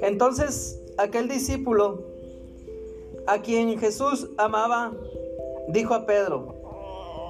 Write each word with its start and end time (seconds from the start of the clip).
Entonces 0.00 0.80
aquel 0.98 1.28
discípulo 1.28 2.02
a 3.26 3.40
quien 3.40 3.78
Jesús 3.78 4.28
amaba 4.36 4.92
dijo 5.68 5.94
a 5.94 6.06
Pedro, 6.06 6.54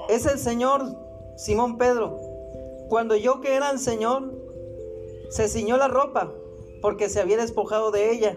es 0.08 0.26
el 0.26 0.38
Señor 0.38 0.82
Simón 1.36 1.78
Pedro. 1.78 2.18
Cuando 2.88 3.16
yo 3.16 3.40
que 3.40 3.54
era 3.54 3.70
el 3.70 3.78
Señor, 3.78 4.34
se 5.30 5.48
ciñó 5.48 5.76
la 5.76 5.88
ropa 5.88 6.32
porque 6.82 7.08
se 7.08 7.20
había 7.20 7.36
despojado 7.36 7.90
de 7.90 8.10
ella 8.12 8.36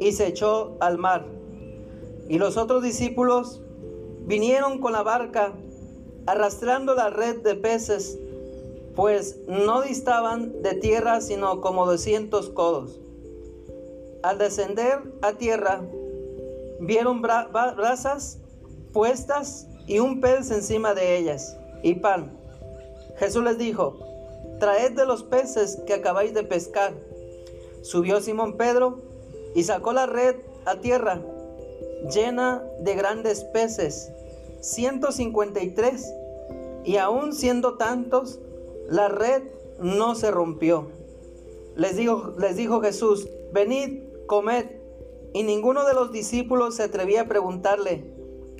y 0.00 0.12
se 0.12 0.26
echó 0.26 0.76
al 0.80 0.98
mar. 0.98 1.26
Y 2.28 2.38
los 2.38 2.56
otros 2.56 2.82
discípulos 2.82 3.62
vinieron 4.20 4.78
con 4.78 4.92
la 4.92 5.02
barca 5.02 5.54
arrastrando 6.26 6.94
la 6.94 7.10
red 7.10 7.42
de 7.42 7.54
peces, 7.54 8.18
pues 8.94 9.38
no 9.46 9.82
distaban 9.82 10.62
de 10.62 10.74
tierra 10.74 11.20
sino 11.20 11.60
como 11.60 11.86
doscientos 11.86 12.50
codos. 12.50 13.00
Al 14.22 14.38
descender 14.38 15.00
a 15.22 15.32
tierra, 15.32 15.82
vieron 16.80 17.22
brasas 17.22 18.38
puestas 18.92 19.66
y 19.86 19.98
un 19.98 20.20
pez 20.20 20.50
encima 20.50 20.94
de 20.94 21.16
ellas, 21.16 21.56
y 21.82 21.94
pan. 21.94 22.32
Jesús 23.16 23.42
les 23.42 23.58
dijo, 23.58 23.98
traed 24.60 24.92
de 24.92 25.06
los 25.06 25.22
peces 25.24 25.80
que 25.86 25.94
acabáis 25.94 26.34
de 26.34 26.44
pescar. 26.44 26.92
Subió 27.82 28.20
Simón 28.20 28.56
Pedro 28.56 29.00
y 29.54 29.64
sacó 29.64 29.92
la 29.92 30.06
red 30.06 30.36
a 30.64 30.76
tierra, 30.76 31.20
llena 32.12 32.62
de 32.80 32.94
grandes 32.94 33.42
peces, 33.44 34.12
153, 34.60 36.14
y 36.84 36.96
aún 36.96 37.32
siendo 37.32 37.74
tantos, 37.74 38.40
la 38.88 39.08
red 39.08 39.42
no 39.80 40.14
se 40.14 40.30
rompió. 40.30 40.90
Les 41.76 41.96
dijo, 41.96 42.80
Jesús, 42.80 43.28
venid, 43.52 44.02
comed. 44.26 44.66
Y 45.34 45.44
ninguno 45.44 45.86
de 45.86 45.94
los 45.94 46.12
discípulos 46.12 46.76
se 46.76 46.82
atrevía 46.82 47.22
a 47.22 47.28
preguntarle, 47.28 48.04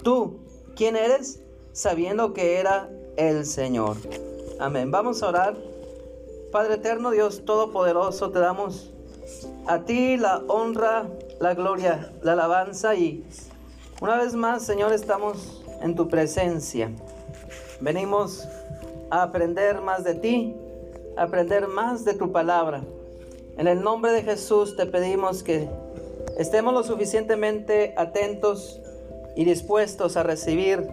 tú, 0.03 0.41
¿quién 0.75 0.97
eres? 0.97 1.43
Sabiendo 1.73 2.33
que 2.33 2.59
era 2.59 2.91
el 3.17 3.45
Señor. 3.45 3.97
Amén. 4.59 4.91
Vamos 4.91 5.23
a 5.23 5.29
orar. 5.29 5.57
Padre 6.51 6.75
eterno, 6.75 7.11
Dios 7.11 7.45
Todopoderoso, 7.45 8.31
te 8.31 8.39
damos 8.39 8.93
a 9.67 9.85
ti 9.85 10.17
la 10.17 10.43
honra, 10.49 11.09
la 11.41 11.55
gloria, 11.55 12.13
la 12.23 12.33
alabanza 12.33 12.95
y 12.95 13.25
una 14.01 14.17
vez 14.17 14.35
más, 14.35 14.65
Señor, 14.65 14.93
estamos 14.93 15.63
en 15.81 15.95
tu 15.95 16.09
presencia. 16.09 16.91
Venimos 17.83 18.47
a 19.11 19.25
aprender 19.25 19.81
más 19.81 20.05
de 20.05 20.15
ti, 20.15 20.55
a 21.17 21.25
aprender 21.25 21.67
más 21.67 22.05
de 22.05 22.15
tu 22.15 22.31
palabra. 22.31 22.85
En 23.59 23.67
el 23.67 23.83
nombre 23.83 24.13
de 24.13 24.23
Jesús 24.23 24.77
te 24.77 24.87
pedimos 24.87 25.43
que 25.43 25.69
estemos 26.39 26.73
lo 26.73 26.85
suficientemente 26.85 27.93
atentos 27.97 28.81
y 29.35 29.45
dispuestos 29.45 30.17
a 30.17 30.23
recibir 30.23 30.89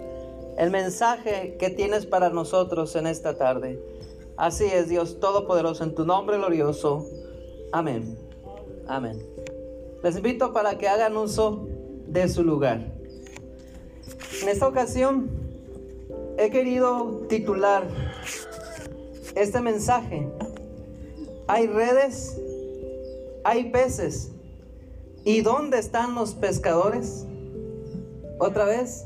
el 0.58 0.72
mensaje 0.72 1.58
que 1.60 1.70
tienes 1.70 2.08
para 2.08 2.32
nosotros 2.32 2.96
en 2.96 3.06
esta 3.06 3.38
tarde. 3.38 3.80
Así 4.36 4.66
es, 4.66 4.90
Dios 4.90 5.20
Todopoderoso, 5.20 5.84
en 5.84 5.94
tu 5.94 6.06
nombre 6.06 6.38
glorioso. 6.38 7.06
Amén. 7.72 8.18
Amén. 8.88 9.24
Les 10.02 10.18
invito 10.18 10.54
para 10.54 10.80
que 10.80 10.88
hagan 10.88 11.16
uso 11.18 11.68
de 12.08 12.28
su 12.28 12.44
lugar. 12.44 12.80
En 14.42 14.50
esta 14.50 14.68
ocasión 14.68 15.39
he 16.40 16.50
querido 16.50 17.26
titular 17.28 17.86
este 19.36 19.60
mensaje. 19.60 20.26
Hay 21.48 21.68
redes, 21.68 22.40
hay 23.44 23.70
peces. 23.72 24.32
¿Y 25.26 25.42
dónde 25.42 25.80
están 25.80 26.16
los 26.16 26.34
pescadores? 26.36 27.26
Otra 28.40 28.64
vez, 28.64 29.06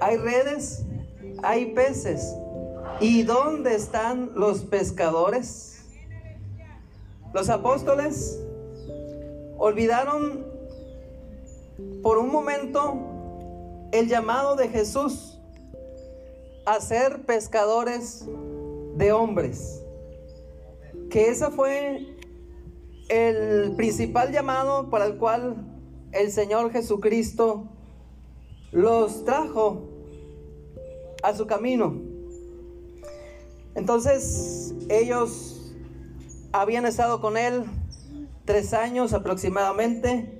hay 0.00 0.18
redes, 0.18 0.84
hay 1.42 1.72
peces. 1.72 2.32
¿Y 3.00 3.24
dónde 3.24 3.74
están 3.74 4.30
los 4.36 4.60
pescadores? 4.60 5.84
Los 7.34 7.48
apóstoles 7.48 8.40
olvidaron 9.58 10.46
por 12.04 12.18
un 12.18 12.30
momento 12.30 12.98
el 13.90 14.06
llamado 14.06 14.54
de 14.54 14.68
Jesús 14.68 15.39
a 16.66 16.80
ser 16.80 17.24
pescadores 17.26 18.24
de 18.96 19.12
hombres. 19.12 19.82
Que 21.10 21.28
ese 21.28 21.50
fue 21.50 22.16
el 23.08 23.74
principal 23.76 24.32
llamado 24.32 24.90
para 24.90 25.06
el 25.06 25.16
cual 25.16 25.56
el 26.12 26.30
Señor 26.30 26.70
Jesucristo 26.72 27.68
los 28.72 29.24
trajo 29.24 29.88
a 31.22 31.34
su 31.34 31.46
camino. 31.46 32.00
Entonces 33.74 34.74
ellos 34.88 35.74
habían 36.52 36.86
estado 36.86 37.20
con 37.20 37.36
él 37.36 37.64
tres 38.44 38.74
años 38.74 39.12
aproximadamente. 39.12 40.36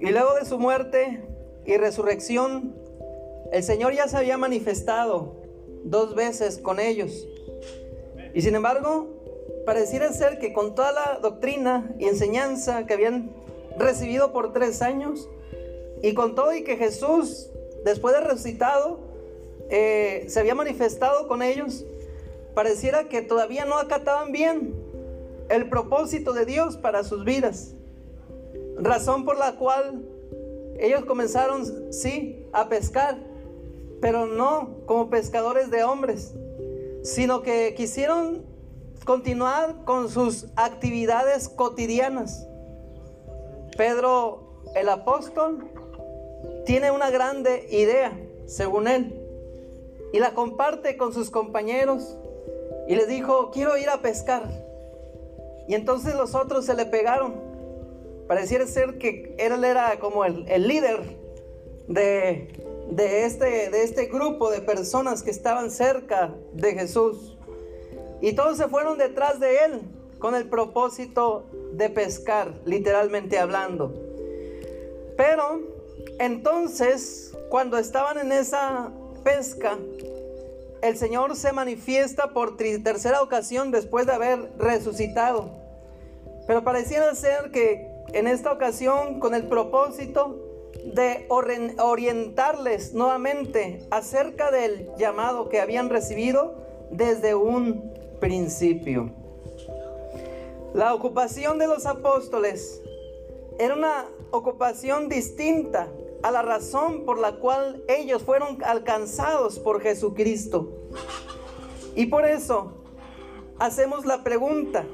Y 0.00 0.10
luego 0.10 0.34
de 0.34 0.44
su 0.44 0.58
muerte 0.58 1.26
y 1.64 1.76
resurrección, 1.76 2.74
el 3.52 3.62
Señor 3.62 3.94
ya 3.94 4.08
se 4.08 4.16
había 4.16 4.36
manifestado 4.36 5.36
dos 5.84 6.14
veces 6.14 6.58
con 6.58 6.80
ellos. 6.80 7.26
Y 8.34 8.42
sin 8.42 8.54
embargo, 8.54 9.08
pareciera 9.64 10.12
ser 10.12 10.38
que 10.38 10.52
con 10.52 10.74
toda 10.74 10.92
la 10.92 11.18
doctrina 11.22 11.94
y 11.98 12.06
enseñanza 12.06 12.86
que 12.86 12.94
habían 12.94 13.30
recibido 13.78 14.32
por 14.32 14.52
tres 14.52 14.82
años, 14.82 15.28
y 16.02 16.12
con 16.12 16.34
todo 16.34 16.52
y 16.54 16.64
que 16.64 16.76
Jesús, 16.76 17.50
después 17.84 18.14
de 18.14 18.20
resucitado, 18.20 18.98
eh, 19.70 20.26
se 20.28 20.40
había 20.40 20.54
manifestado 20.54 21.28
con 21.28 21.42
ellos, 21.42 21.86
pareciera 22.54 23.08
que 23.08 23.22
todavía 23.22 23.64
no 23.64 23.78
acataban 23.78 24.30
bien 24.30 24.74
el 25.48 25.68
propósito 25.68 26.32
de 26.32 26.44
Dios 26.44 26.76
para 26.76 27.04
sus 27.04 27.24
vidas. 27.24 27.74
Razón 28.76 29.24
por 29.24 29.38
la 29.38 29.56
cual 29.56 30.04
ellos 30.78 31.04
comenzaron, 31.04 31.92
sí, 31.92 32.46
a 32.52 32.68
pescar, 32.68 33.18
pero 34.00 34.26
no 34.26 34.70
como 34.86 35.10
pescadores 35.10 35.70
de 35.70 35.84
hombres, 35.84 36.34
sino 37.02 37.42
que 37.42 37.74
quisieron 37.76 38.44
continuar 39.04 39.84
con 39.84 40.08
sus 40.08 40.46
actividades 40.56 41.48
cotidianas. 41.48 42.46
Pedro, 43.76 44.62
el 44.74 44.88
apóstol, 44.88 45.68
tiene 46.64 46.90
una 46.90 47.10
grande 47.10 47.66
idea, 47.70 48.18
según 48.46 48.88
él, 48.88 49.20
y 50.12 50.18
la 50.18 50.32
comparte 50.32 50.96
con 50.96 51.12
sus 51.12 51.30
compañeros 51.30 52.16
y 52.86 52.96
les 52.96 53.08
dijo, 53.08 53.50
quiero 53.50 53.76
ir 53.76 53.88
a 53.88 54.00
pescar. 54.00 54.48
Y 55.66 55.74
entonces 55.74 56.14
los 56.14 56.34
otros 56.34 56.66
se 56.66 56.74
le 56.74 56.86
pegaron. 56.86 57.34
Pareciera 58.28 58.66
ser 58.66 58.98
que 58.98 59.34
él 59.38 59.64
era 59.64 59.98
como 59.98 60.24
el, 60.24 60.68
líder 60.68 61.00
de, 61.88 62.63
de, 62.90 63.24
este, 63.24 63.70
de 63.70 63.82
este 63.82 64.06
grupo 64.06 64.50
de 64.50 64.60
personas 64.60 65.22
que 65.22 65.30
estaban 65.30 65.70
cerca 65.70 66.34
de 66.52 66.74
Jesús. 66.74 67.36
Y 68.20 68.32
todos 68.32 68.56
se 68.56 68.68
fueron 68.68 68.98
detrás 68.98 69.40
de 69.40 69.64
él 69.64 69.82
con 70.18 70.34
el 70.34 70.48
propósito 70.48 71.44
de 71.72 71.90
pescar, 71.90 72.54
literalmente 72.64 73.38
hablando. 73.38 73.92
Pero 75.16 75.60
entonces, 76.18 77.36
cuando 77.50 77.78
estaban 77.78 78.18
en 78.18 78.32
esa 78.32 78.90
pesca, 79.22 79.78
el 80.82 80.96
Señor 80.96 81.34
se 81.36 81.52
manifiesta 81.52 82.32
por 82.32 82.56
tercera 82.56 83.22
ocasión 83.22 83.70
después 83.70 84.06
de 84.06 84.12
haber 84.12 84.52
resucitado. 84.58 85.50
Pero 86.46 86.62
pareciera 86.62 87.14
ser 87.14 87.50
que 87.50 87.88
en 88.12 88.26
esta 88.26 88.52
ocasión 88.52 89.18
con 89.18 89.34
el 89.34 89.48
propósito 89.48 90.43
de 90.84 91.26
orientarles 91.28 92.92
nuevamente 92.92 93.86
acerca 93.90 94.50
del 94.50 94.90
llamado 94.98 95.48
que 95.48 95.60
habían 95.60 95.88
recibido 95.88 96.54
desde 96.90 97.34
un 97.34 97.92
principio. 98.20 99.10
La 100.74 100.94
ocupación 100.94 101.58
de 101.58 101.66
los 101.66 101.86
apóstoles 101.86 102.82
era 103.58 103.74
una 103.74 104.06
ocupación 104.30 105.08
distinta 105.08 105.88
a 106.22 106.30
la 106.30 106.42
razón 106.42 107.04
por 107.04 107.18
la 107.18 107.36
cual 107.36 107.82
ellos 107.88 108.22
fueron 108.22 108.58
alcanzados 108.64 109.58
por 109.58 109.80
Jesucristo. 109.80 110.68
Y 111.94 112.06
por 112.06 112.26
eso 112.26 112.72
hacemos 113.58 114.04
la 114.04 114.24
pregunta. 114.24 114.84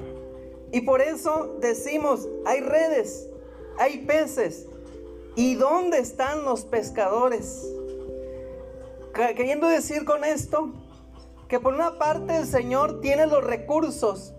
Y 0.71 0.81
por 0.81 1.01
eso 1.01 1.57
decimos, 1.59 2.27
hay 2.45 2.61
redes, 2.61 3.29
hay 3.77 3.99
peces. 4.05 4.67
¿Y 5.35 5.55
dónde 5.55 5.99
están 5.99 6.43
los 6.43 6.65
pescadores? 6.65 7.65
Queriendo 9.13 9.67
decir 9.67 10.05
con 10.05 10.23
esto 10.23 10.71
que 11.47 11.59
por 11.59 11.73
una 11.73 11.97
parte 11.97 12.37
el 12.37 12.45
Señor 12.45 13.01
tiene 13.01 13.27
los 13.27 13.43
recursos 13.43 14.33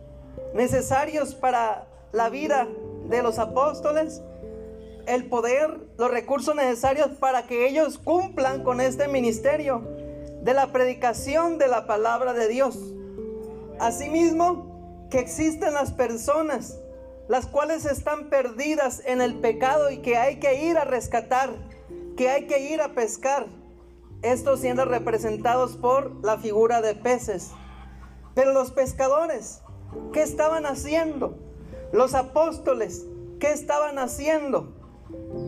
necesarios 0.54 1.34
para 1.34 1.86
la 2.12 2.28
vida 2.28 2.68
de 3.08 3.22
los 3.22 3.38
apóstoles, 3.38 4.22
el 5.06 5.26
poder, 5.28 5.80
los 5.98 6.10
recursos 6.10 6.54
necesarios 6.54 7.08
para 7.18 7.46
que 7.46 7.66
ellos 7.68 7.98
cumplan 7.98 8.62
con 8.62 8.80
este 8.80 9.08
ministerio 9.08 9.82
de 10.42 10.54
la 10.54 10.72
predicación 10.72 11.58
de 11.58 11.68
la 11.68 11.86
palabra 11.86 12.32
de 12.32 12.48
Dios. 12.48 12.78
Asimismo, 13.78 14.72
que 15.10 15.18
existen 15.18 15.74
las 15.74 15.92
personas 15.92 16.78
las 17.28 17.46
cuales 17.46 17.84
están 17.84 18.28
perdidas 18.28 19.02
en 19.04 19.20
el 19.20 19.36
pecado 19.36 19.90
y 19.90 19.98
que 19.98 20.16
hay 20.16 20.38
que 20.38 20.64
ir 20.64 20.76
a 20.78 20.84
rescatar, 20.84 21.50
que 22.16 22.28
hay 22.28 22.46
que 22.46 22.60
ir 22.60 22.80
a 22.80 22.94
pescar. 22.94 23.46
Estos 24.22 24.60
siendo 24.60 24.84
representados 24.84 25.76
por 25.76 26.24
la 26.24 26.38
figura 26.38 26.80
de 26.80 26.94
peces. 26.94 27.50
Pero 28.34 28.52
los 28.52 28.70
pescadores, 28.70 29.62
¿qué 30.12 30.22
estaban 30.22 30.64
haciendo? 30.64 31.36
Los 31.92 32.14
apóstoles, 32.14 33.04
¿qué 33.40 33.50
estaban 33.50 33.98
haciendo? 33.98 34.72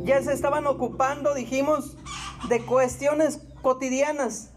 Ya 0.03 0.21
se 0.23 0.33
estaban 0.33 0.67
ocupando, 0.67 1.35
dijimos, 1.35 1.97
de 2.49 2.61
cuestiones 2.65 3.41
cotidianas. 3.63 4.51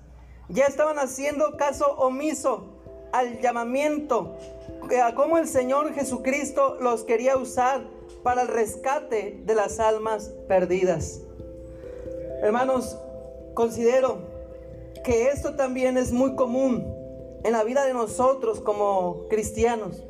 Ya 0.49 0.65
estaban 0.65 0.99
haciendo 0.99 1.57
caso 1.57 1.95
omiso 1.97 2.81
al 3.13 3.39
llamamiento, 3.39 4.35
a 4.95 5.13
cómo 5.13 5.38
el 5.38 5.48
Señor 5.48 5.94
Jesucristo 5.94 6.78
los 6.80 7.04
quería 7.04 7.38
usar 7.38 7.86
para 8.24 8.44
el 8.44 8.48
rescate 8.48 9.42
de 9.45 9.56
las 9.56 9.80
almas 9.80 10.31
perdidas. 10.48 11.22
Hermanos, 12.42 12.98
considero 13.54 14.19
que 15.04 15.28
esto 15.30 15.56
también 15.56 15.98
es 15.98 16.12
muy 16.12 16.36
común 16.36 16.86
en 17.44 17.51
la 17.51 17.63
vida 17.63 17.86
de 17.86 17.94
nosotros 17.94 18.62
como 18.62 19.28
cristianos. 19.30 20.04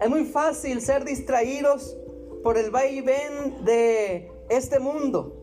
Es 0.00 0.08
muy 0.08 0.24
fácil 0.24 0.80
ser 0.80 1.04
distraídos 1.04 1.96
por 2.42 2.56
el 2.56 2.70
vaivén 2.70 3.64
de 3.64 4.30
este 4.48 4.78
mundo. 4.78 5.40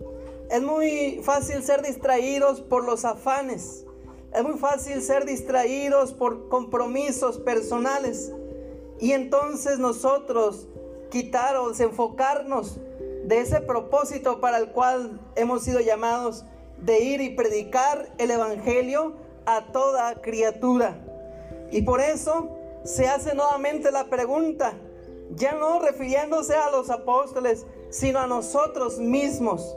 Es 0.50 0.62
muy 0.62 1.22
fácil 1.24 1.64
ser 1.64 1.82
distraídos 1.82 2.62
por 2.62 2.86
los 2.86 3.06
afanes. 3.06 3.86
Es 4.34 4.44
muy 4.44 4.58
fácil 4.58 5.02
ser 5.02 5.26
distraídos 5.26 6.14
por 6.14 6.48
compromisos 6.48 7.38
personales. 7.38 8.32
Y 9.01 9.13
entonces 9.13 9.80
nosotros 9.80 10.68
quitar 11.09 11.57
o 11.57 11.69
desenfocarnos 11.69 12.77
de 13.25 13.39
ese 13.39 13.59
propósito 13.59 14.39
para 14.39 14.59
el 14.59 14.69
cual 14.69 15.19
hemos 15.36 15.63
sido 15.63 15.80
llamados 15.80 16.45
de 16.77 17.00
ir 17.00 17.19
y 17.19 17.31
predicar 17.31 18.13
el 18.19 18.30
Evangelio 18.30 19.15
a 19.48 19.71
toda 19.71 20.21
criatura. 20.21 21.00
Y 21.71 21.81
por 21.81 22.00
eso 22.00 22.50
se 22.83 23.07
hace 23.07 23.33
nuevamente 23.33 23.92
la 23.92 24.06
pregunta, 24.06 24.74
ya 25.36 25.53
no 25.53 25.80
refiriéndose 25.80 26.56
a 26.56 26.69
los 26.69 26.92
apóstoles, 26.92 27.65
sino 27.89 28.19
a 28.19 28.27
nosotros 28.27 29.00
mismos. 29.00 29.75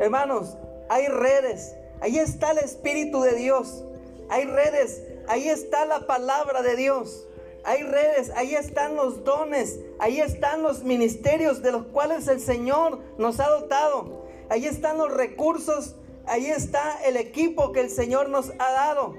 Hermanos, 0.00 0.56
hay 0.88 1.06
redes, 1.06 1.76
ahí 2.00 2.18
está 2.18 2.50
el 2.50 2.58
Espíritu 2.58 3.20
de 3.20 3.34
Dios, 3.34 3.84
hay 4.28 4.46
redes, 4.46 5.02
ahí 5.28 5.48
está 5.48 5.84
la 5.86 6.08
palabra 6.08 6.62
de 6.62 6.74
Dios. 6.74 7.28
Hay 7.64 7.82
redes, 7.82 8.30
ahí 8.36 8.54
están 8.54 8.96
los 8.96 9.24
dones, 9.24 9.80
ahí 9.98 10.20
están 10.20 10.62
los 10.62 10.84
ministerios 10.84 11.62
de 11.62 11.72
los 11.72 11.86
cuales 11.86 12.28
el 12.28 12.40
Señor 12.40 13.00
nos 13.18 13.40
ha 13.40 13.48
dotado. 13.48 14.24
Ahí 14.50 14.66
están 14.66 14.98
los 14.98 15.10
recursos 15.12 15.96
Ahí 16.26 16.46
está 16.46 16.98
el 17.04 17.16
equipo 17.16 17.72
que 17.72 17.80
el 17.80 17.90
Señor 17.90 18.28
nos 18.28 18.50
ha 18.58 18.72
dado. 18.72 19.14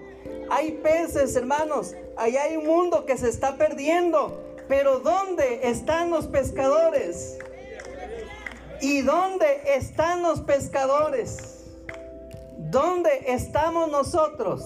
Hay 0.49 0.71
peces, 0.71 1.35
hermanos. 1.35 1.93
Ahí 2.17 2.35
hay 2.37 2.57
un 2.57 2.65
mundo 2.65 3.05
que 3.05 3.17
se 3.17 3.29
está 3.29 3.57
perdiendo. 3.57 4.41
Pero 4.67 4.99
¿dónde 4.99 5.69
están 5.69 6.09
los 6.09 6.25
pescadores? 6.25 7.37
¿Y 8.81 9.01
dónde 9.01 9.61
están 9.67 10.23
los 10.23 10.41
pescadores? 10.41 11.65
¿Dónde 12.57 13.25
estamos 13.27 13.91
nosotros? 13.91 14.63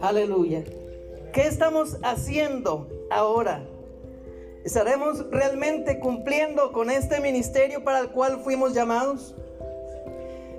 Aleluya. 0.00 0.64
¿Qué 1.32 1.46
estamos 1.46 1.96
haciendo 2.02 2.88
ahora? 3.10 3.66
¿Estaremos 4.64 5.30
realmente 5.30 5.98
cumpliendo 5.98 6.72
con 6.72 6.90
este 6.90 7.20
ministerio 7.20 7.82
para 7.82 8.00
el 8.00 8.10
cual 8.10 8.40
fuimos 8.44 8.74
llamados? 8.74 9.34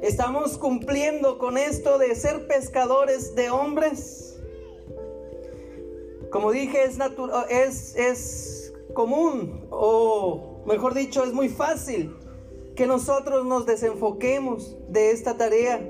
¿Estamos 0.01 0.57
cumpliendo 0.57 1.37
con 1.37 1.59
esto 1.59 1.99
de 1.99 2.15
ser 2.15 2.47
pescadores 2.47 3.35
de 3.35 3.51
hombres? 3.51 4.41
Como 6.31 6.51
dije, 6.51 6.85
es, 6.85 6.97
es, 7.49 7.95
es 7.95 8.73
común, 8.95 9.67
o 9.69 10.63
mejor 10.65 10.95
dicho, 10.95 11.23
es 11.23 11.33
muy 11.33 11.49
fácil 11.49 12.15
que 12.75 12.87
nosotros 12.87 13.45
nos 13.45 13.67
desenfoquemos 13.67 14.75
de 14.89 15.11
esta 15.11 15.37
tarea. 15.37 15.87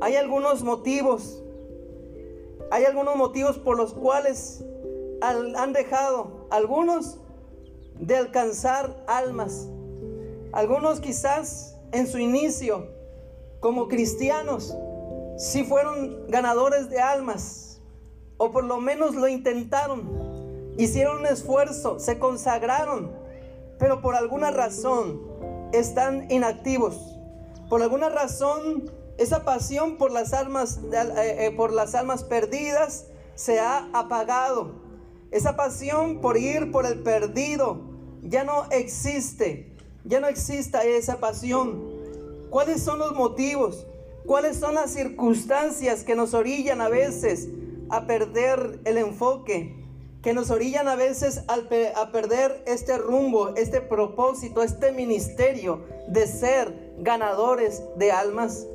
Hay 0.00 0.16
algunos 0.16 0.62
motivos, 0.62 1.42
hay 2.70 2.84
algunos 2.84 3.16
motivos 3.16 3.58
por 3.58 3.76
los 3.76 3.94
cuales 3.94 4.64
han 5.20 5.72
dejado 5.72 6.46
algunos 6.50 7.18
de 7.98 8.16
alcanzar 8.16 9.04
almas. 9.06 9.68
Algunos 10.52 11.00
quizás 11.00 11.76
en 11.92 12.06
su 12.06 12.18
inicio 12.18 12.86
como 13.60 13.88
cristianos, 13.88 14.76
si 15.36 15.64
fueron 15.64 16.26
ganadores 16.28 16.90
de 16.90 17.00
almas, 17.00 17.80
o 18.36 18.52
por 18.52 18.64
lo 18.64 18.80
menos 18.80 19.14
lo 19.14 19.26
intentaron, 19.28 20.74
hicieron 20.78 21.18
un 21.18 21.26
esfuerzo, 21.26 21.98
se 21.98 22.18
consagraron, 22.18 23.10
pero 23.78 24.00
por 24.00 24.14
alguna 24.14 24.50
razón 24.50 25.20
están 25.72 26.30
inactivos. 26.30 27.16
Por 27.68 27.82
alguna 27.82 28.08
razón 28.08 28.90
esa 29.18 29.44
pasión 29.44 29.98
por 29.98 30.10
las 30.12 30.32
almas, 30.32 30.80
eh, 30.92 31.46
eh, 31.46 31.50
por 31.56 31.72
las 31.72 31.94
almas 31.94 32.24
perdidas 32.24 33.06
se 33.34 33.60
ha 33.60 33.88
apagado. 33.92 34.86
Esa 35.30 35.56
pasión 35.56 36.20
por 36.20 36.38
ir 36.38 36.72
por 36.72 36.86
el 36.86 37.02
perdido 37.02 37.82
ya 38.22 38.44
no 38.44 38.64
existe 38.70 39.68
ya 40.08 40.20
no 40.20 40.26
exista 40.28 40.84
esa 40.84 41.20
pasión. 41.20 41.82
¿Cuáles 42.50 42.82
son 42.82 42.98
los 42.98 43.12
motivos? 43.14 43.86
¿Cuáles 44.24 44.56
son 44.56 44.74
las 44.74 44.90
circunstancias 44.90 46.02
que 46.02 46.16
nos 46.16 46.32
orillan 46.32 46.80
a 46.80 46.88
veces 46.88 47.48
a 47.90 48.06
perder 48.06 48.80
el 48.84 48.96
enfoque? 48.96 49.84
Que 50.22 50.32
nos 50.32 50.50
orillan 50.50 50.88
a 50.88 50.96
veces 50.96 51.44
a 51.46 52.10
perder 52.10 52.62
este 52.66 52.96
rumbo, 52.96 53.54
este 53.54 53.82
propósito, 53.82 54.62
este 54.62 54.92
ministerio 54.92 55.84
de 56.08 56.26
ser 56.26 56.94
ganadores 56.98 57.82
de 57.96 58.10
almas. 58.10 58.66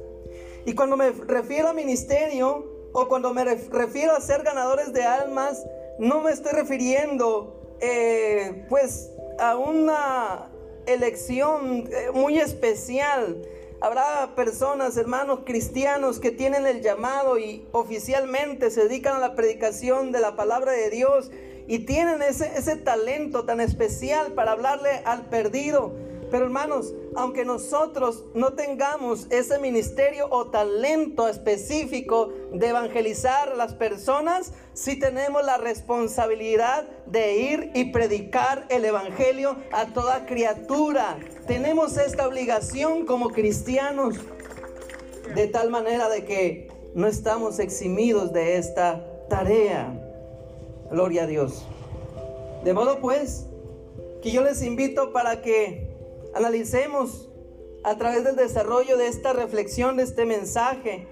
Y 0.65 0.75
cuando 0.75 0.98
me 0.98 1.12
refiero 1.12 1.70
a 1.70 1.74
ministerio 1.74 2.65
o 2.93 3.08
cuando 3.08 3.34
me 3.34 3.43
refiero 3.43 4.15
a 4.15 4.22
ser 4.22 4.43
ganadores 4.43 4.93
de 4.93 5.03
almas, 5.03 5.65
no 6.00 6.22
me 6.22 6.32
estoy 6.32 6.53
refiriendo 6.53 7.77
eh, 7.82 8.65
pues 8.70 9.12
a 9.39 9.58
una 9.58 10.50
elección 10.86 11.89
eh, 11.91 12.12
muy 12.13 12.39
especial. 12.39 13.41
Habrá 13.82 14.34
personas, 14.36 14.96
hermanos 14.96 15.39
cristianos, 15.46 16.20
que 16.20 16.32
tienen 16.32 16.65
el 16.65 16.82
llamado 16.82 17.38
y 17.38 17.67
oficialmente 17.74 18.72
se 18.72 18.84
dedican 18.84 19.15
a 19.15 19.20
la 19.20 19.36
predicación 19.36 20.13
de 20.13 20.22
la 20.22 20.38
palabra 20.38 20.72
de 20.72 20.89
Dios 20.89 21.32
y 21.67 21.79
tienen 21.79 22.22
ese, 22.22 22.51
ese 22.55 22.77
talento 22.77 23.43
tan 23.43 23.60
especial 23.60 24.32
para 24.34 24.53
hablarle 24.53 25.01
al 25.03 25.25
perdido 25.25 25.91
pero 26.34 26.46
hermanos, 26.46 26.96
aunque 27.16 27.46
nosotros 27.46 28.24
no 28.34 28.54
tengamos 28.54 29.28
ese 29.30 29.60
ministerio 29.60 30.28
o 30.32 30.48
talento 30.48 31.28
específico 31.28 32.34
de 32.52 32.70
evangelizar 32.70 33.50
a 33.50 33.56
las 33.56 33.75
personas, 33.75 34.52
sí 34.74 34.98
tenemos 34.98 35.46
la 35.46 35.58
responsabilidad 35.58 36.88
de 37.06 37.36
ir 37.38 37.72
y 37.75 37.92
predicar 37.92 38.66
el 38.70 38.84
evangelio 38.84 39.58
a 39.72 39.94
toda 39.94 40.25
criatura. 40.25 41.20
Tenemos 41.46 41.98
esta 41.98 42.28
obligación 42.28 43.06
como 43.06 43.30
cristianos, 43.30 44.16
de 45.36 45.48
tal 45.50 45.70
manera 45.70 46.10
de 46.10 46.25
que 46.25 46.72
no 46.96 47.06
estamos 47.06 47.60
eximidos 47.60 48.34
de 48.34 48.58
esta 48.58 49.06
tarea. 49.30 49.94
Gloria 50.90 51.25
a 51.25 51.28
Dios. 51.28 51.63
De 52.63 52.74
modo 52.74 52.98
pues 53.02 53.46
que 54.24 54.32
yo 54.32 54.42
les 54.42 54.63
invito 54.63 55.13
para 55.13 55.44
que 55.44 55.93
Analicemos 56.36 57.30
a 57.84 57.98
través 57.98 58.24
del 58.24 58.36
desarrollo 58.36 58.98
de 58.98 59.08
esta 59.08 59.34
reflexión, 59.34 59.98
de 59.98 60.04
este 60.04 60.25
mensaje, 60.25 61.08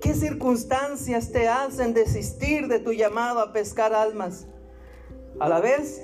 qué 0.00 0.14
circunstancias 0.14 1.32
te 1.32 1.48
hacen 1.48 1.94
desistir 1.94 2.68
de 2.68 2.80
tu 2.80 2.92
llamado 2.92 3.40
a 3.40 3.52
pescar 3.52 3.94
almas. 3.94 4.46
A 5.40 5.48
la 5.48 5.60
vez, 5.60 6.02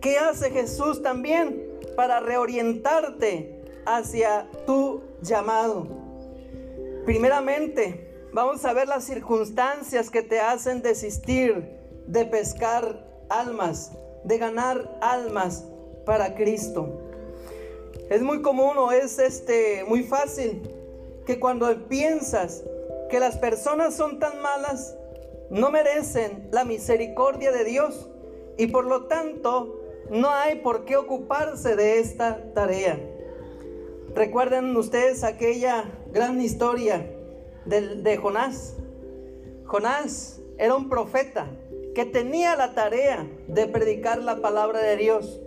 ¿qué 0.00 0.18
hace 0.18 0.50
Jesús 0.50 1.02
también 1.02 1.64
para 1.96 2.20
reorientarte 2.20 3.64
hacia 3.86 4.48
tu 4.66 5.02
llamado? 5.22 5.86
Primeramente, 7.06 8.28
vamos 8.32 8.64
a 8.64 8.72
ver 8.72 8.88
las 8.88 9.04
circunstancias 9.04 10.10
que 10.10 10.22
te 10.22 10.40
hacen 10.40 10.82
desistir 10.82 11.76
de 12.06 12.24
pescar 12.26 13.06
almas, 13.30 13.92
de 14.24 14.38
ganar 14.38 14.98
almas 15.00 15.64
para 16.04 16.34
Cristo. 16.34 17.05
Es 18.08 18.22
muy 18.22 18.40
común 18.40 18.78
o 18.78 18.92
es 18.92 19.18
este 19.18 19.84
muy 19.84 20.02
fácil 20.02 20.62
que 21.26 21.40
cuando 21.40 21.88
piensas 21.88 22.62
que 23.10 23.18
las 23.18 23.36
personas 23.36 23.94
son 23.94 24.18
tan 24.18 24.40
malas, 24.40 24.96
no 25.50 25.70
merecen 25.70 26.48
la 26.52 26.64
misericordia 26.64 27.52
de 27.52 27.64
Dios 27.64 28.08
y 28.56 28.68
por 28.68 28.86
lo 28.86 29.06
tanto 29.06 29.80
no 30.10 30.30
hay 30.30 30.56
por 30.56 30.84
qué 30.84 30.96
ocuparse 30.96 31.74
de 31.74 31.98
esta 31.98 32.52
tarea. 32.54 32.98
Recuerden 34.14 34.76
ustedes 34.76 35.24
aquella 35.24 35.84
gran 36.12 36.40
historia 36.40 37.10
de, 37.64 37.96
de 37.96 38.16
Jonás. 38.16 38.76
Jonás 39.64 40.40
era 40.58 40.74
un 40.76 40.88
profeta 40.88 41.50
que 41.94 42.04
tenía 42.04 42.56
la 42.56 42.74
tarea 42.74 43.26
de 43.48 43.66
predicar 43.66 44.22
la 44.22 44.40
palabra 44.40 44.80
de 44.80 44.96
Dios. 44.96 45.40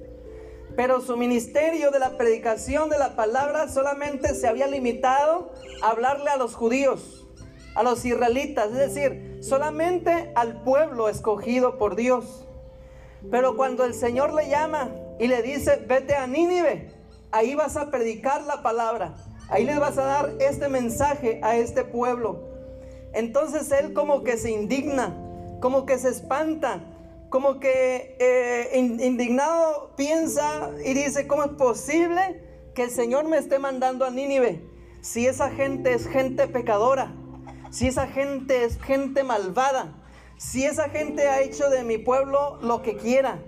Pero 0.79 1.01
su 1.01 1.17
ministerio 1.17 1.91
de 1.91 1.99
la 1.99 2.11
predicación 2.11 2.89
de 2.89 2.97
la 2.97 3.17
palabra 3.17 3.67
solamente 3.67 4.33
se 4.33 4.47
había 4.47 4.65
limitado 4.65 5.51
a 5.83 5.89
hablarle 5.89 6.29
a 6.29 6.37
los 6.37 6.55
judíos, 6.55 7.27
a 7.75 7.83
los 7.83 8.05
israelitas, 8.05 8.67
es 8.67 8.77
decir, 8.77 9.39
solamente 9.41 10.31
al 10.35 10.63
pueblo 10.63 11.09
escogido 11.09 11.77
por 11.77 11.97
Dios. 11.97 12.47
Pero 13.29 13.57
cuando 13.57 13.83
el 13.83 13.93
Señor 13.93 14.33
le 14.33 14.47
llama 14.47 14.89
y 15.19 15.27
le 15.27 15.41
dice, 15.41 15.83
vete 15.85 16.15
a 16.15 16.27
Nínive, 16.27 16.93
ahí 17.31 17.55
vas 17.55 17.75
a 17.75 17.91
predicar 17.91 18.43
la 18.43 18.63
palabra, 18.63 19.15
ahí 19.49 19.65
les 19.65 19.81
vas 19.81 19.97
a 19.97 20.05
dar 20.05 20.31
este 20.39 20.69
mensaje 20.69 21.41
a 21.43 21.57
este 21.57 21.83
pueblo. 21.83 22.39
Entonces 23.11 23.69
él 23.73 23.91
como 23.91 24.23
que 24.23 24.37
se 24.37 24.49
indigna, 24.49 25.13
como 25.59 25.85
que 25.85 25.97
se 25.97 26.07
espanta, 26.07 26.79
como 27.29 27.59
que 27.59 28.17
eh, 28.19 28.69
indignado 28.75 29.93
piensa 29.95 30.71
y 30.83 30.93
dice, 30.93 31.27
¿cómo 31.27 31.43
es 31.43 31.51
posible 31.51 32.43
que 32.73 32.83
el 32.83 32.91
Señor 32.91 33.27
me 33.27 33.37
esté 33.37 33.59
mandando 33.59 34.05
a 34.05 34.09
Nínive? 34.09 34.61
Si 35.01 35.27
esa 35.27 35.49
gente 35.49 35.93
es 35.93 36.07
gente 36.07 36.47
pecadora, 36.47 37.13
si 37.69 37.87
esa 37.87 38.07
gente 38.07 38.63
es 38.65 38.81
gente 38.81 39.23
malvada, 39.23 39.95
si 40.37 40.65
esa 40.65 40.89
gente 40.89 41.27
ha 41.27 41.41
hecho 41.41 41.69
de 41.69 41.83
mi 41.83 41.97
pueblo 41.97 42.57
lo 42.61 42.81
que 42.81 42.97
quiera, 42.97 43.39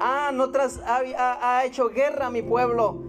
ah, 0.00 0.30
ha 0.30 1.64
hecho 1.64 1.88
guerra 1.90 2.26
a 2.26 2.30
mi 2.30 2.42
pueblo, 2.42 3.02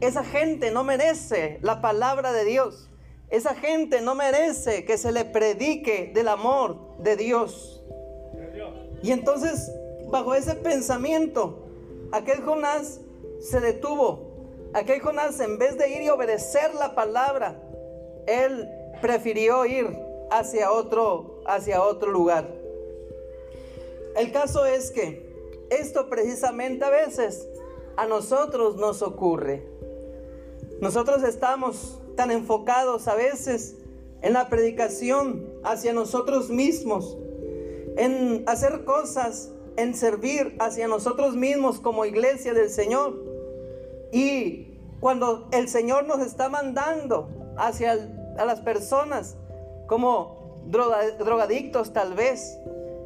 esa 0.00 0.24
gente 0.24 0.70
no 0.70 0.84
merece 0.84 1.58
la 1.62 1.80
palabra 1.80 2.32
de 2.32 2.44
Dios. 2.44 2.90
Esa 3.30 3.54
gente 3.54 4.00
no 4.00 4.14
merece 4.14 4.84
que 4.84 4.98
se 4.98 5.12
le 5.12 5.24
predique 5.24 6.12
del 6.14 6.28
amor 6.28 6.96
de 6.98 7.16
Dios. 7.16 7.73
Y 9.04 9.12
entonces, 9.12 9.70
bajo 10.10 10.34
ese 10.34 10.54
pensamiento, 10.54 11.58
aquel 12.10 12.40
Jonás 12.40 13.00
se 13.38 13.60
detuvo. 13.60 14.30
Aquel 14.72 15.02
Jonás, 15.02 15.38
en 15.40 15.58
vez 15.58 15.76
de 15.76 15.90
ir 15.90 16.00
y 16.00 16.08
obedecer 16.08 16.74
la 16.74 16.94
palabra, 16.94 17.60
él 18.26 18.66
prefirió 19.02 19.66
ir 19.66 19.94
hacia 20.30 20.72
otro, 20.72 21.42
hacia 21.44 21.82
otro 21.82 22.10
lugar. 22.10 22.50
El 24.16 24.32
caso 24.32 24.64
es 24.64 24.90
que 24.90 25.30
esto 25.68 26.08
precisamente 26.08 26.86
a 26.86 26.88
veces 26.88 27.46
a 27.98 28.06
nosotros 28.06 28.76
nos 28.76 29.02
ocurre. 29.02 29.66
Nosotros 30.80 31.24
estamos 31.24 32.00
tan 32.16 32.30
enfocados 32.30 33.06
a 33.06 33.14
veces 33.14 33.76
en 34.22 34.32
la 34.32 34.48
predicación 34.48 35.46
hacia 35.62 35.92
nosotros 35.92 36.48
mismos 36.48 37.18
en 37.96 38.44
hacer 38.46 38.84
cosas, 38.84 39.50
en 39.76 39.94
servir 39.94 40.56
hacia 40.60 40.88
nosotros 40.88 41.36
mismos 41.36 41.80
como 41.80 42.04
iglesia 42.04 42.54
del 42.54 42.70
Señor. 42.70 43.14
Y 44.12 44.78
cuando 45.00 45.48
el 45.52 45.68
Señor 45.68 46.06
nos 46.06 46.20
está 46.20 46.48
mandando 46.48 47.28
hacia 47.56 47.92
a 48.38 48.44
las 48.44 48.60
personas 48.60 49.36
como 49.86 50.62
drogadictos 50.66 51.92
tal 51.92 52.14
vez, 52.14 52.58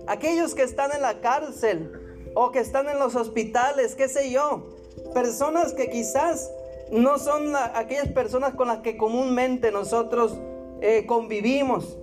aquellos 0.06 0.54
que 0.54 0.62
están 0.62 0.92
en 0.92 1.02
la 1.02 1.20
cárcel 1.20 1.92
o 2.34 2.52
que 2.52 2.60
están 2.60 2.88
en 2.88 2.98
los 2.98 3.14
hospitales, 3.14 3.94
qué 3.94 4.08
sé 4.08 4.30
yo, 4.30 4.68
personas 5.12 5.72
que 5.72 5.90
quizás 5.90 6.50
no 6.90 7.18
son 7.18 7.54
aquellas 7.74 8.08
personas 8.08 8.54
con 8.54 8.68
las 8.68 8.78
que 8.78 8.96
comúnmente 8.96 9.70
nosotros 9.70 10.38
eh, 10.80 11.04
convivimos. 11.06 11.98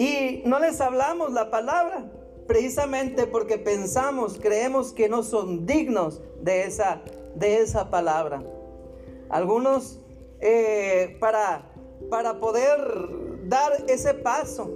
Y 0.00 0.40
no 0.46 0.58
les 0.58 0.80
hablamos 0.80 1.34
la 1.34 1.50
palabra, 1.50 2.10
precisamente 2.46 3.26
porque 3.26 3.58
pensamos, 3.58 4.38
creemos 4.40 4.94
que 4.94 5.10
no 5.10 5.22
son 5.22 5.66
dignos 5.66 6.22
de 6.40 6.64
esa, 6.64 7.02
de 7.34 7.58
esa 7.58 7.90
palabra. 7.90 8.42
Algunos 9.28 10.00
eh, 10.40 11.18
para, 11.20 11.70
para 12.08 12.40
poder 12.40 12.80
dar 13.44 13.72
ese 13.88 14.14
paso, 14.14 14.70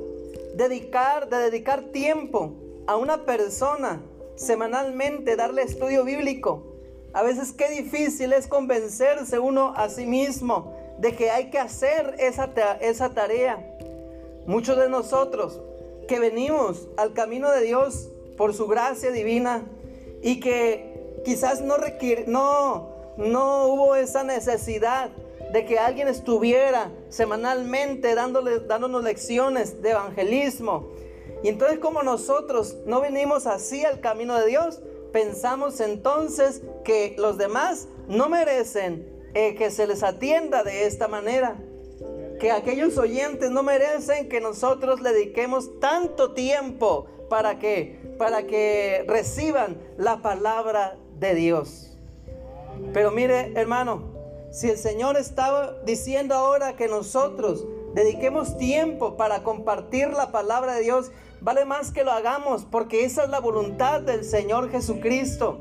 dedicar, 0.56 1.30
de 1.30 1.38
dedicar 1.38 1.84
tiempo 1.84 2.52
a 2.86 2.96
una 2.96 3.24
persona 3.24 4.02
semanalmente, 4.34 5.36
darle 5.36 5.62
estudio 5.62 6.04
bíblico. 6.04 6.66
A 7.14 7.22
veces 7.22 7.50
qué 7.50 7.70
difícil 7.70 8.34
es 8.34 8.46
convencerse 8.46 9.38
uno 9.38 9.72
a 9.74 9.88
sí 9.88 10.04
mismo 10.04 10.76
de 10.98 11.16
que 11.16 11.30
hay 11.30 11.48
que 11.48 11.58
hacer 11.58 12.14
esa, 12.18 12.50
esa 12.82 13.14
tarea. 13.14 13.73
Muchos 14.46 14.76
de 14.76 14.88
nosotros 14.88 15.60
que 16.06 16.18
venimos 16.18 16.88
al 16.96 17.14
camino 17.14 17.50
de 17.50 17.62
Dios 17.62 18.10
por 18.36 18.52
su 18.52 18.66
gracia 18.66 19.10
divina 19.10 19.64
y 20.22 20.40
que 20.40 21.20
quizás 21.24 21.62
no 21.62 21.76
requiere, 21.76 22.24
no, 22.26 22.88
no 23.16 23.68
hubo 23.68 23.96
esa 23.96 24.22
necesidad 24.22 25.10
de 25.52 25.64
que 25.64 25.78
alguien 25.78 26.08
estuviera 26.08 26.90
semanalmente 27.08 28.14
dándole, 28.14 28.60
dándonos 28.60 29.02
lecciones 29.02 29.80
de 29.82 29.90
evangelismo. 29.90 30.88
Y 31.42 31.48
entonces 31.48 31.78
como 31.78 32.02
nosotros 32.02 32.76
no 32.86 33.00
venimos 33.00 33.46
así 33.46 33.84
al 33.84 34.00
camino 34.00 34.38
de 34.38 34.46
Dios, 34.46 34.80
pensamos 35.12 35.80
entonces 35.80 36.62
que 36.84 37.14
los 37.18 37.38
demás 37.38 37.88
no 38.08 38.28
merecen 38.28 39.08
eh, 39.34 39.54
que 39.54 39.70
se 39.70 39.86
les 39.86 40.02
atienda 40.02 40.64
de 40.64 40.86
esta 40.86 41.08
manera 41.08 41.56
que 42.40 42.50
aquellos 42.50 42.98
oyentes 42.98 43.50
no 43.50 43.62
merecen 43.62 44.28
que 44.28 44.40
nosotros 44.40 45.00
le 45.00 45.12
dediquemos 45.12 45.78
tanto 45.80 46.32
tiempo 46.32 47.06
para 47.28 47.58
que 47.58 48.04
para 48.18 48.46
que 48.46 49.04
reciban 49.08 49.76
la 49.96 50.22
palabra 50.22 50.96
de 51.18 51.34
Dios. 51.34 51.96
Pero 52.92 53.10
mire, 53.10 53.52
hermano, 53.56 54.02
si 54.50 54.70
el 54.70 54.78
Señor 54.78 55.16
estaba 55.16 55.74
diciendo 55.84 56.34
ahora 56.34 56.76
que 56.76 56.88
nosotros 56.88 57.66
dediquemos 57.94 58.56
tiempo 58.56 59.16
para 59.16 59.42
compartir 59.42 60.08
la 60.10 60.32
palabra 60.32 60.74
de 60.74 60.82
Dios, 60.82 61.10
vale 61.40 61.64
más 61.64 61.90
que 61.90 62.04
lo 62.04 62.12
hagamos 62.12 62.64
porque 62.64 63.04
esa 63.04 63.24
es 63.24 63.30
la 63.30 63.40
voluntad 63.40 64.00
del 64.00 64.24
Señor 64.24 64.70
Jesucristo. 64.70 65.60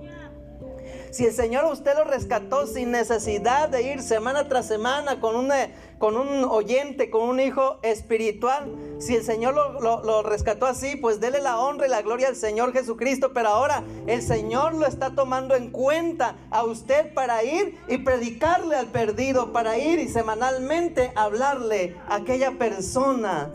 Si 1.13 1.27
el 1.27 1.31
Señor 1.31 1.65
usted 1.65 1.93
lo 1.95 2.05
rescató 2.05 2.65
sin 2.65 2.89
necesidad 2.89 3.69
de 3.69 3.83
ir 3.83 4.01
semana 4.01 4.49
tras 4.49 4.67
semana 4.67 5.19
con, 5.19 5.35
una, 5.35 5.69
con 5.99 6.17
un 6.17 6.43
oyente, 6.43 7.11
con 7.11 7.29
un 7.29 7.39
hijo 7.39 7.77
espiritual, 7.83 8.73
si 8.97 9.13
el 9.13 9.23
Señor 9.23 9.53
lo, 9.53 10.03
lo 10.03 10.23
rescató 10.23 10.65
así, 10.65 10.95
pues 10.95 11.19
dele 11.19 11.39
la 11.39 11.59
honra 11.59 11.85
y 11.85 11.91
la 11.91 12.01
gloria 12.01 12.29
al 12.29 12.35
Señor 12.35 12.73
Jesucristo. 12.73 13.31
Pero 13.31 13.49
ahora 13.49 13.83
el 14.07 14.23
Señor 14.23 14.73
lo 14.73 14.87
está 14.87 15.13
tomando 15.13 15.53
en 15.53 15.69
cuenta 15.69 16.35
a 16.49 16.63
usted 16.63 17.13
para 17.13 17.43
ir 17.43 17.77
y 17.87 17.99
predicarle 17.99 18.75
al 18.75 18.87
perdido, 18.87 19.53
para 19.53 19.77
ir 19.77 19.99
y 19.99 20.07
semanalmente 20.07 21.11
hablarle 21.15 21.95
a 22.09 22.15
aquella 22.15 22.57
persona 22.57 23.51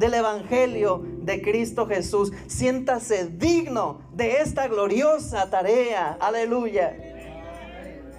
del 0.00 0.14
Evangelio 0.14 1.04
de 1.22 1.40
Cristo 1.42 1.86
Jesús. 1.86 2.32
Siéntase 2.48 3.28
digno 3.28 4.00
de 4.14 4.38
esta 4.38 4.66
gloriosa 4.66 5.48
tarea. 5.50 6.16
Aleluya. 6.18 6.96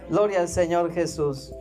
Gloria 0.10 0.42
al 0.42 0.48
Señor 0.48 0.94
Jesús. 0.94 1.52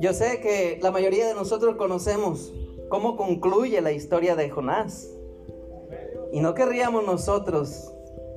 Yo 0.00 0.12
sé 0.12 0.40
que 0.40 0.80
la 0.82 0.90
mayoría 0.90 1.28
de 1.28 1.34
nosotros 1.34 1.76
conocemos 1.76 2.52
cómo 2.88 3.16
concluye 3.16 3.80
la 3.80 3.92
historia 3.92 4.34
de 4.34 4.50
Jonás. 4.50 5.08
Y 6.32 6.40
no 6.40 6.54
querríamos 6.54 7.04
nosotros 7.06 7.92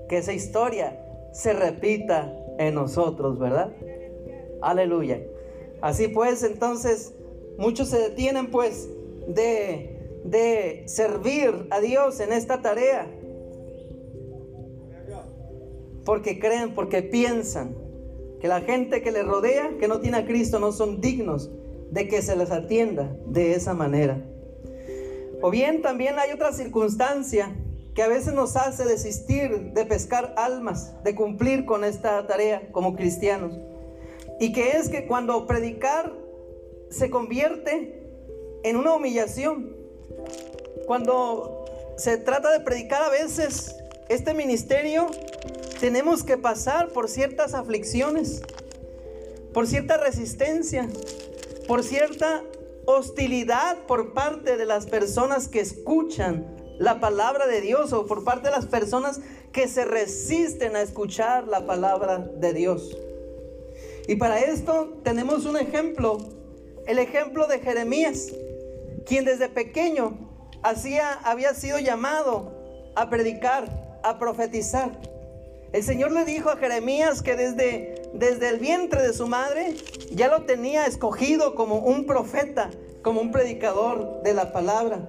que 0.10 0.18
esa 0.18 0.34
historia 0.34 1.04
se 1.32 1.54
repita 1.54 2.32
en 2.60 2.76
nosotros, 2.76 3.40
¿verdad? 3.40 3.72
Aleluya. 4.62 5.22
Así 5.82 6.08
pues, 6.08 6.44
entonces, 6.44 7.14
muchos 7.58 7.90
se 7.90 8.00
detienen 8.00 8.52
pues 8.52 8.90
de 9.28 9.97
de 10.30 10.84
servir 10.88 11.68
a 11.70 11.80
Dios 11.80 12.20
en 12.20 12.34
esta 12.34 12.62
tarea. 12.62 13.08
Porque 16.06 16.40
creen, 16.40 16.74
porque 16.74 17.02
piensan 17.02 17.76
que 18.40 18.48
la 18.48 18.62
gente 18.62 19.02
que 19.02 19.12
les 19.12 19.26
rodea, 19.26 19.78
que 19.80 19.88
no 19.88 20.00
tiene 20.00 20.18
a 20.18 20.26
Cristo, 20.26 20.60
no 20.60 20.72
son 20.72 21.02
dignos 21.02 21.50
de 21.92 22.08
que 22.08 22.22
se 22.22 22.36
les 22.36 22.52
atienda 22.52 23.16
de 23.26 23.54
esa 23.54 23.74
manera. 23.74 24.24
O 25.42 25.50
bien 25.50 25.82
también 25.82 26.18
hay 26.20 26.32
otra 26.32 26.52
circunstancia 26.52 27.56
que 27.94 28.04
a 28.04 28.08
veces 28.08 28.34
nos 28.34 28.56
hace 28.56 28.86
desistir 28.86 29.74
de 29.74 29.86
pescar 29.86 30.34
almas, 30.38 30.94
de 31.04 31.16
cumplir 31.16 31.66
con 31.66 31.84
esta 31.84 32.26
tarea 32.28 32.72
como 32.72 32.96
cristianos. 32.96 33.58
Y 34.40 34.52
que 34.52 34.72
es 34.72 34.90
que 34.90 35.08
cuando 35.08 35.48
predicar 35.48 36.14
se 36.90 37.10
convierte 37.10 38.04
en 38.64 38.76
una 38.76 38.94
humillación, 38.94 39.77
cuando 40.88 41.66
se 41.98 42.18
trata 42.18 42.50
de 42.50 42.62
predicar 42.62 43.04
a 43.04 43.10
veces 43.10 43.76
este 44.08 44.34
ministerio, 44.34 45.08
tenemos 45.82 46.24
que 46.24 46.38
pasar 46.38 46.88
por 46.90 47.10
ciertas 47.10 47.54
aflicciones, 47.54 48.42
por 49.54 49.68
cierta 49.68 49.98
resistencia, 49.98 50.88
por 51.68 51.84
cierta 51.84 52.42
hostilidad 52.86 53.78
por 53.86 54.14
parte 54.14 54.56
de 54.56 54.66
las 54.66 54.86
personas 54.86 55.50
que 55.50 55.60
escuchan 55.60 56.56
la 56.80 57.02
palabra 57.02 57.48
de 57.48 57.60
Dios 57.60 57.92
o 57.92 58.06
por 58.06 58.24
parte 58.24 58.48
de 58.48 58.52
las 58.52 58.66
personas 58.66 59.20
que 59.52 59.68
se 59.68 59.84
resisten 59.84 60.78
a 60.78 60.82
escuchar 60.82 61.50
la 61.50 61.66
palabra 61.66 62.20
de 62.20 62.54
Dios. 62.54 62.98
Y 64.08 64.16
para 64.16 64.40
esto 64.40 65.00
tenemos 65.04 65.46
un 65.46 65.58
ejemplo, 65.58 66.18
el 66.86 66.98
ejemplo 66.98 67.46
de 67.48 67.60
Jeremías, 67.60 68.32
quien 69.06 69.26
desde 69.26 69.50
pequeño 69.50 70.27
hacía, 70.64 71.14
había 71.24 71.54
sido 71.54 71.80
llamado 71.80 72.52
a 72.96 73.10
predicar, 73.10 74.00
a 74.04 74.20
profetizar. 74.20 74.92
El 75.74 75.84
Señor 75.84 76.12
le 76.12 76.26
dijo 76.26 76.50
a 76.50 76.58
Jeremías 76.58 77.22
que 77.22 77.36
desde, 77.36 78.10
desde 78.14 78.50
el 78.50 78.60
vientre 78.60 79.02
de 79.02 79.14
su 79.14 79.28
madre 79.28 79.76
ya 80.12 80.30
lo 80.30 80.44
tenía 80.44 80.86
escogido 80.86 81.56
como 81.56 81.80
un 81.80 82.06
profeta, 82.06 82.70
como 83.02 83.22
un 83.22 83.32
predicador 83.32 84.22
de 84.24 84.34
la 84.34 84.52
palabra. 84.52 85.08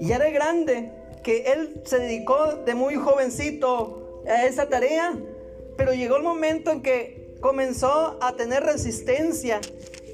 Y 0.00 0.10
era 0.12 0.30
grande 0.30 0.90
que 1.22 1.52
él 1.52 1.82
se 1.84 1.98
dedicó 1.98 2.56
de 2.64 2.74
muy 2.74 2.96
jovencito 2.96 4.22
a 4.26 4.44
esa 4.44 4.68
tarea, 4.68 5.18
pero 5.76 5.92
llegó 5.92 6.16
el 6.16 6.22
momento 6.22 6.70
en 6.70 6.82
que 6.82 7.36
comenzó 7.40 8.18
a 8.20 8.34
tener 8.36 8.62
resistencia, 8.62 9.60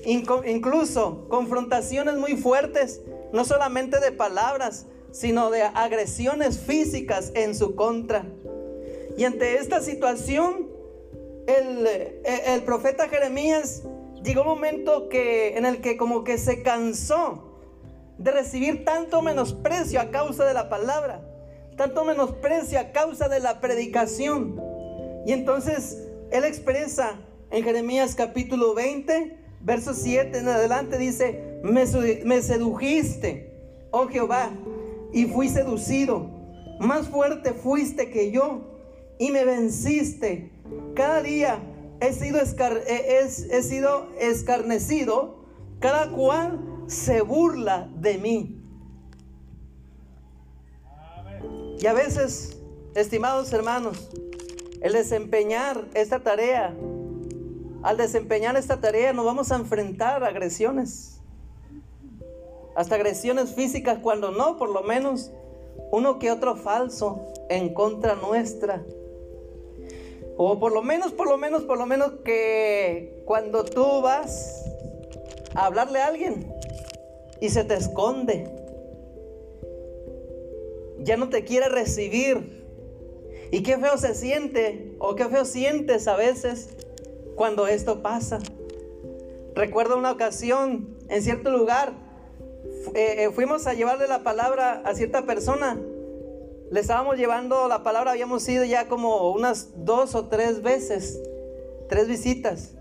incluso 0.04 1.28
confrontaciones 1.28 2.16
muy 2.16 2.36
fuertes, 2.36 3.00
no 3.34 3.44
solamente 3.44 3.98
de 3.98 4.12
palabras, 4.12 4.86
sino 5.10 5.50
de 5.50 5.62
agresiones 5.62 6.58
físicas 6.58 7.32
en 7.34 7.56
su 7.56 7.74
contra. 7.74 8.24
Y 9.16 9.24
ante 9.24 9.56
esta 9.56 9.80
situación, 9.80 10.68
el, 11.48 11.86
el, 12.24 12.62
profeta 12.62 13.08
Jeremías 13.08 13.82
llegó 14.22 14.42
un 14.42 14.48
momento 14.48 15.08
que, 15.08 15.58
en 15.58 15.66
el 15.66 15.80
que 15.80 15.96
como 15.96 16.22
que 16.22 16.38
se 16.38 16.62
cansó 16.62 17.58
de 18.18 18.30
recibir 18.30 18.84
tanto 18.84 19.20
menosprecio 19.20 20.00
a 20.00 20.10
causa 20.12 20.44
de 20.44 20.54
la 20.54 20.68
palabra, 20.68 21.20
tanto 21.76 22.04
menosprecio 22.04 22.78
a 22.78 22.92
causa 22.92 23.28
de 23.28 23.40
la 23.40 23.60
predicación. 23.60 24.62
Y 25.26 25.32
entonces 25.32 25.98
él 26.30 26.44
expresa 26.44 27.18
en 27.50 27.64
Jeremías 27.64 28.14
capítulo 28.14 28.74
20, 28.74 29.43
verso 29.64 29.94
7 29.94 30.38
en 30.38 30.48
adelante, 30.48 30.98
dice, 30.98 31.60
me, 31.64 31.86
sedujiste, 32.42 33.52
oh 33.90 34.06
Jehová, 34.06 34.50
y 35.12 35.24
fui 35.26 35.48
seducido, 35.48 36.30
más 36.80 37.08
fuerte 37.08 37.52
fuiste 37.52 38.10
que 38.10 38.30
yo 38.30 38.60
y 39.18 39.30
me 39.30 39.44
venciste. 39.44 40.50
Cada 40.94 41.22
día 41.22 41.60
he 42.00 42.12
sido, 42.12 42.40
he 42.40 43.62
sido 43.62 44.08
escarnecido, 44.20 45.44
cada 45.80 46.10
cual 46.10 46.60
se 46.86 47.22
burla 47.22 47.88
de 47.96 48.18
mí. 48.18 48.60
Y 51.80 51.86
a 51.86 51.92
veces, 51.92 52.58
estimados 52.94 53.52
hermanos, 53.52 54.10
el 54.80 54.92
desempeñar 54.92 55.86
esta 55.94 56.22
tarea, 56.22 56.74
al 57.84 57.98
desempeñar 57.98 58.56
esta 58.56 58.80
tarea 58.80 59.12
nos 59.12 59.26
vamos 59.26 59.52
a 59.52 59.56
enfrentar 59.56 60.24
agresiones. 60.24 61.20
Hasta 62.74 62.94
agresiones 62.94 63.54
físicas 63.54 63.98
cuando 63.98 64.30
no, 64.30 64.56
por 64.56 64.70
lo 64.70 64.82
menos 64.82 65.30
uno 65.92 66.18
que 66.18 66.30
otro 66.30 66.56
falso 66.56 67.26
en 67.50 67.74
contra 67.74 68.14
nuestra. 68.14 68.82
O 70.38 70.58
por 70.58 70.72
lo 70.72 70.80
menos, 70.80 71.12
por 71.12 71.28
lo 71.28 71.36
menos, 71.36 71.64
por 71.64 71.76
lo 71.76 71.84
menos 71.84 72.12
que 72.24 73.22
cuando 73.26 73.66
tú 73.66 74.00
vas 74.00 74.64
a 75.54 75.66
hablarle 75.66 76.00
a 76.00 76.06
alguien 76.06 76.50
y 77.38 77.50
se 77.50 77.64
te 77.64 77.74
esconde, 77.74 78.50
ya 81.00 81.18
no 81.18 81.28
te 81.28 81.44
quiere 81.44 81.68
recibir. 81.68 82.64
Y 83.50 83.62
qué 83.62 83.76
feo 83.76 83.98
se 83.98 84.14
siente, 84.14 84.96
o 84.98 85.14
qué 85.16 85.26
feo 85.26 85.44
sientes 85.44 86.08
a 86.08 86.16
veces 86.16 86.74
cuando 87.36 87.66
esto 87.66 88.02
pasa. 88.02 88.38
Recuerdo 89.54 89.96
una 89.96 90.10
ocasión 90.10 90.96
en 91.08 91.22
cierto 91.22 91.50
lugar, 91.50 91.92
eh, 92.94 93.24
eh, 93.24 93.30
fuimos 93.32 93.66
a 93.66 93.74
llevarle 93.74 94.08
la 94.08 94.22
palabra 94.22 94.82
a 94.84 94.94
cierta 94.94 95.22
persona 95.22 95.78
le 96.74 96.80
estábamos 96.80 97.16
llevando 97.16 97.68
la 97.68 97.84
palabra, 97.84 98.10
habíamos 98.10 98.48
ido 98.48 98.64
ya 98.64 98.88
como 98.88 99.30
unas 99.30 99.68
dos 99.84 100.16
o 100.16 100.26
tres 100.26 100.60
veces, 100.60 101.20
tres 101.88 102.08
visitas. 102.08 102.72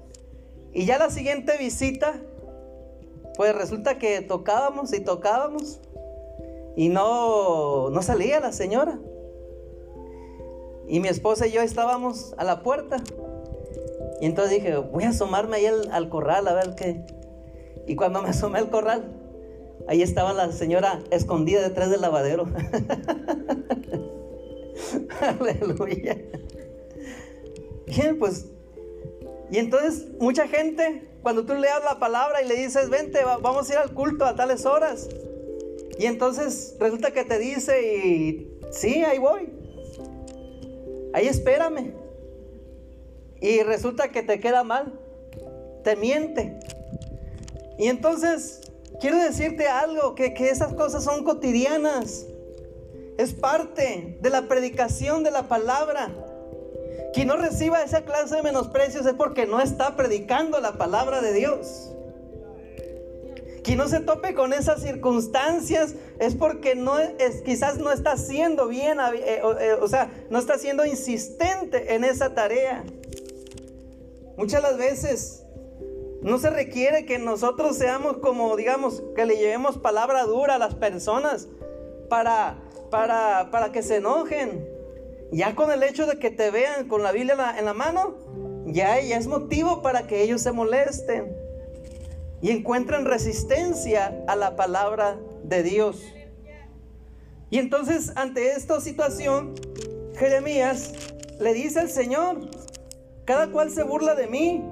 Y 0.71 0.85
ya 0.85 0.97
la 0.97 1.11
siguiente 1.11 1.57
visita, 1.59 2.19
pues 3.35 3.53
resulta 3.53 3.99
que 3.99 4.21
tocábamos 4.21 4.93
y 4.93 4.99
tocábamos 4.99 5.79
y 6.75 6.89
no, 6.89 7.91
no 7.91 8.01
salía 8.01 8.39
la 8.39 8.51
señora. 8.51 8.99
Y 10.87 10.99
mi 10.99 11.07
esposa 11.07 11.45
y 11.45 11.51
yo 11.51 11.61
estábamos 11.61 12.33
a 12.37 12.43
la 12.43 12.63
puerta. 12.63 12.97
Y 14.23 14.25
entonces 14.25 14.55
dije, 14.55 14.77
voy 14.77 15.03
a 15.03 15.09
asomarme 15.09 15.57
ahí 15.57 15.65
al, 15.65 15.91
al 15.91 16.07
corral 16.07 16.47
a 16.47 16.53
ver 16.53 16.75
qué. 16.75 17.03
Y 17.87 17.95
cuando 17.95 18.21
me 18.21 18.29
asomé 18.29 18.59
al 18.59 18.69
corral, 18.69 19.23
Ahí 19.87 20.01
estaba 20.01 20.33
la 20.33 20.51
señora 20.51 21.01
escondida 21.11 21.61
detrás 21.61 21.89
del 21.89 22.01
lavadero. 22.01 22.45
Aleluya. 25.19 26.17
Bien, 27.85 28.17
pues. 28.17 28.45
Y 29.51 29.57
entonces 29.57 30.07
mucha 30.19 30.47
gente, 30.47 31.07
cuando 31.21 31.45
tú 31.45 31.53
leas 31.53 31.83
la 31.83 31.99
palabra 31.99 32.41
y 32.41 32.47
le 32.47 32.55
dices, 32.55 32.89
vente, 32.89 33.19
vamos 33.23 33.69
a 33.69 33.73
ir 33.73 33.79
al 33.79 33.93
culto 33.93 34.25
a 34.25 34.35
tales 34.35 34.65
horas. 34.65 35.09
Y 35.99 36.05
entonces 36.05 36.75
resulta 36.79 37.11
que 37.11 37.25
te 37.25 37.37
dice, 37.37 37.81
y 37.83 38.57
sí, 38.71 39.03
ahí 39.03 39.19
voy. 39.19 39.49
Ahí 41.13 41.27
espérame. 41.27 42.02
Y 43.43 43.61
resulta 43.61 44.07
que 44.07 44.23
te 44.23 44.39
queda 44.39 44.63
mal. 44.63 44.99
Te 45.83 45.95
miente. 45.95 46.57
Y 47.77 47.89
entonces 47.89 48.63
Quiero 48.99 49.17
decirte 49.17 49.67
algo, 49.67 50.15
que, 50.15 50.33
esas 50.49 50.73
cosas 50.75 51.03
son 51.03 51.25
cotidianas. 51.25 52.25
Es 53.17 53.33
parte 53.33 54.17
de 54.21 54.29
la 54.29 54.43
predicación 54.43 55.23
de 55.23 55.31
la 55.31 55.49
palabra. 55.49 56.09
Quien 57.13 57.27
no 57.27 57.35
reciba 57.35 57.83
esa 57.83 58.05
clase 58.05 58.37
de 58.37 58.43
menosprecios 58.43 59.05
es 59.05 59.13
porque 59.13 59.45
no 59.45 59.59
está 59.59 59.97
predicando 59.97 60.59
la 60.61 60.77
palabra 60.77 61.21
de 61.21 61.33
Dios. 61.33 61.91
Quien 63.63 63.77
no 63.77 63.89
se 63.89 63.99
tope 63.99 64.33
con 64.33 64.53
esas 64.53 64.81
circunstancias 64.81 65.95
es 66.19 66.35
porque 66.35 66.75
no 66.75 66.97
es, 66.97 67.41
quizás 67.43 67.77
no 67.77 67.91
está 67.91 68.15
siendo 68.15 68.69
bien, 68.69 68.99
eh, 68.99 69.41
eh, 69.59 69.73
o 69.81 69.87
sea, 69.89 70.11
no 70.29 70.39
está 70.39 70.57
siendo 70.57 70.85
insistente 70.85 71.93
en 71.93 72.05
esa 72.05 72.33
tarea. 72.33 72.85
Muchas 74.37 74.63
las 74.63 74.77
veces 74.77 75.43
no 76.21 76.39
se 76.39 76.49
requiere 76.49 77.05
que 77.05 77.19
nosotros 77.19 77.77
seamos 77.77 78.17
como, 78.17 78.55
digamos, 78.55 79.03
que 79.15 79.25
le 79.25 79.35
llevemos 79.35 79.77
palabra 79.77 80.23
dura 80.23 80.55
a 80.55 80.57
las 80.57 80.73
personas 80.73 81.49
para, 82.09 82.57
para, 82.89 83.49
para 83.51 83.71
que 83.71 83.83
se 83.83 83.97
enojen. 83.97 84.67
Ya 85.31 85.55
con 85.55 85.71
el 85.71 85.83
hecho 85.83 86.05
de 86.05 86.19
que 86.19 86.31
te 86.31 86.49
vean 86.49 86.87
con 86.87 87.03
la 87.03 87.11
Biblia 87.11 87.55
en 87.57 87.65
la, 87.65 87.73
mano, 87.73 88.15
ya, 88.67 89.01
ya 89.01 89.17
es 89.17 89.27
motivo 89.27 89.81
para 89.81 90.07
que 90.07 90.21
ellos 90.21 90.41
se 90.41 90.51
molesten 90.51 91.35
y 92.41 92.51
encuentren 92.51 93.05
resistencia 93.05 94.23
a 94.27 94.35
la 94.35 94.55
palabra 94.55 95.17
de 95.43 95.63
Dios. 95.63 96.03
Y 97.49 97.57
entonces 97.57 98.11
ante 98.15 98.51
esta 98.51 98.79
situación, 98.79 99.55
Jeremías 100.17 100.93
le 101.39 101.53
dice 101.53 101.79
al 101.79 101.89
Señor, 101.89 102.49
cada 103.25 103.51
cual 103.51 103.71
se 103.71 103.83
burla 103.83 104.15
de 104.15 104.27
mí 104.27 104.63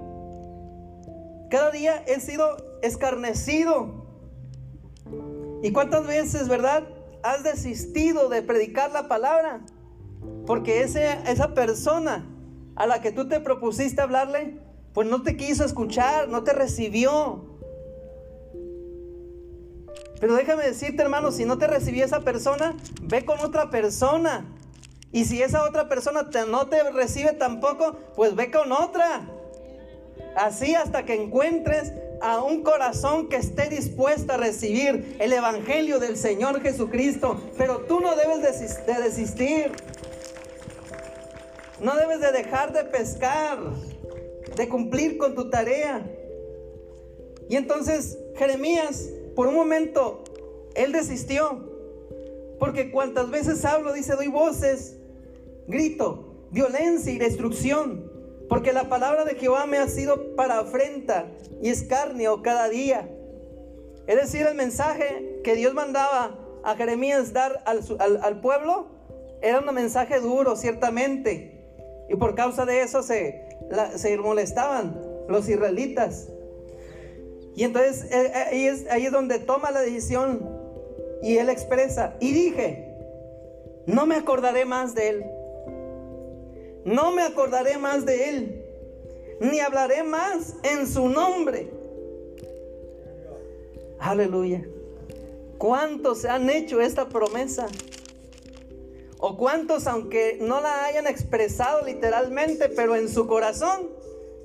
cada 1.52 1.70
día 1.70 2.02
he 2.08 2.22
sido 2.22 2.56
escarnecido. 2.82 4.06
¿Y 5.62 5.74
cuántas 5.74 6.08
veces, 6.08 6.48
verdad, 6.48 6.88
has 7.24 7.44
desistido 7.44 8.30
de 8.30 8.42
predicar 8.42 8.92
la 8.92 9.10
palabra? 9.10 9.60
Porque 10.48 10.82
ese, 10.82 11.20
esa 11.28 11.54
persona 11.54 12.26
a 12.78 12.88
la 12.88 13.02
que 13.02 13.12
tú 13.12 13.28
te 13.28 13.42
propusiste 13.42 14.02
hablarle, 14.02 14.60
pues 14.94 15.10
no 15.10 15.24
te 15.24 15.36
quiso 15.36 15.66
escuchar, 15.66 16.30
no 16.30 16.46
te 16.46 16.54
recibió. 16.54 17.44
Pero 20.22 20.36
déjame 20.36 20.64
decirte, 20.64 21.02
hermano, 21.02 21.32
si 21.32 21.44
no 21.44 21.58
te 21.58 21.68
recibió 21.68 22.06
esa 22.06 22.22
persona, 22.22 22.78
ve 23.02 23.26
con 23.26 23.42
otra 23.42 23.70
persona. 23.70 24.46
Y 25.12 25.26
si 25.26 25.42
esa 25.42 25.64
otra 25.64 25.90
persona 25.90 26.30
no 26.48 26.68
te 26.68 26.84
recibe 26.92 27.34
tampoco, 27.34 27.98
pues 28.16 28.36
ve 28.36 28.50
con 28.50 28.72
otra. 28.72 29.28
Así 30.36 30.76
hasta 30.76 31.04
que 31.04 31.16
encuentres 31.16 31.92
a 32.22 32.42
un 32.42 32.64
corazón 32.64 33.28
que 33.28 33.36
esté 33.36 33.68
dispuesto 33.68 34.34
a 34.34 34.38
recibir 34.38 35.18
el 35.20 35.34
Evangelio 35.34 36.00
del 36.00 36.16
Señor 36.16 36.62
Jesucristo. 36.62 37.42
Pero 37.58 37.80
tú 37.80 38.00
no 38.00 38.16
debes 38.16 38.42
de 38.42 38.94
desistir. 39.02 39.72
No 41.82 41.96
debes 41.98 42.22
de 42.22 42.32
dejar 42.32 42.72
de 42.74 42.84
pescar, 42.86 43.60
de 44.56 44.70
cumplir 44.70 45.18
con 45.18 45.36
tu 45.36 45.50
tarea. 45.50 46.06
Y 47.50 47.58
entonces 47.58 48.18
Jeremías, 48.38 49.10
por 49.36 49.48
un 49.48 49.56
momento, 49.56 50.24
él 50.76 50.94
desistió. 50.94 51.68
Porque 52.60 52.92
cuantas 52.92 53.32
veces 53.32 53.66
hablo, 53.66 53.92
dice, 53.92 54.16
doy 54.16 54.28
voces, 54.28 55.01
grito, 55.68 56.48
violencia 56.52 57.12
y 57.12 57.18
destrucción. 57.18 58.10
Porque 58.50 58.74
la 58.74 58.90
palabra 58.90 59.24
de 59.24 59.36
Jehová 59.36 59.66
me 59.66 59.78
ha 59.78 59.88
sido 59.88 60.36
para 60.36 60.60
afrenta 60.60 61.32
y 61.62 61.70
escarnio 61.70 62.42
cada 62.42 62.68
día. 62.70 63.10
Es 64.08 64.16
decir, 64.16 64.46
el 64.46 64.56
mensaje 64.56 65.40
que 65.44 65.56
Dios 65.56 65.74
mandaba 65.74 66.38
a 66.64 66.76
Jeremías 66.76 67.32
dar 67.32 67.64
al, 67.66 68.42
pueblo 68.42 68.88
era 69.42 69.60
un 69.60 69.74
mensaje 69.74 70.20
duro, 70.20 70.56
ciertamente. 70.56 71.64
Y 72.10 72.16
por 72.16 72.36
causa 72.36 72.66
de 72.66 72.82
eso 72.82 73.04
se, 73.04 73.48
se 73.96 74.18
molestaban 74.18 75.02
los 75.30 75.48
israelitas. 75.48 76.28
Y 77.56 77.64
entonces 77.64 78.04
eh, 78.12 78.32
eh, 78.52 78.88
ahí 78.90 79.06
es 79.06 79.12
donde 79.12 79.40
toma 79.40 79.72
la 79.72 79.82
decisión 79.82 80.62
y 81.22 81.38
él 81.38 81.50
expresa, 81.50 82.16
y 82.20 82.32
dije, 82.32 82.96
no 83.86 84.06
me 84.06 84.16
acordaré 84.16 84.66
más 84.66 84.96
de 84.96 85.10
él. 85.10 85.26
No 86.86 87.12
me 87.12 87.22
acordaré 87.22 87.78
más 87.78 88.06
de 88.06 88.30
él, 88.30 88.66
ni 89.40 89.60
hablaré 89.60 90.04
más 90.04 90.56
en 90.64 90.88
su 90.88 91.08
nombre. 91.10 91.72
Aleluya. 94.00 94.66
¿Cuántos 95.58 96.26
han 96.26 96.50
hecho 96.50 96.82
esta 96.82 97.08
promesa? 97.08 97.68
O 99.20 99.38
cuántos, 99.38 99.86
aunque 99.86 100.40
no 100.42 100.60
la 100.60 100.86
hayan 100.86 101.06
expresado 101.06 101.86
literalmente, 101.86 102.68
pero 102.70 102.96
en 102.96 103.08
su 103.08 103.28
corazón, 103.28 103.90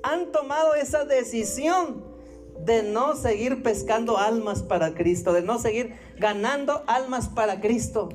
han 0.03 0.31
tomado 0.31 0.75
esa 0.75 1.05
decisión 1.05 2.05
de 2.59 2.83
no 2.83 3.15
seguir 3.15 3.63
pescando 3.63 4.19
almas 4.19 4.61
para 4.61 4.93
Cristo, 4.93 5.33
de 5.33 5.41
no 5.41 5.57
seguir 5.57 5.95
ganando 6.17 6.83
almas 6.85 7.27
para 7.29 7.59
Cristo. 7.59 8.09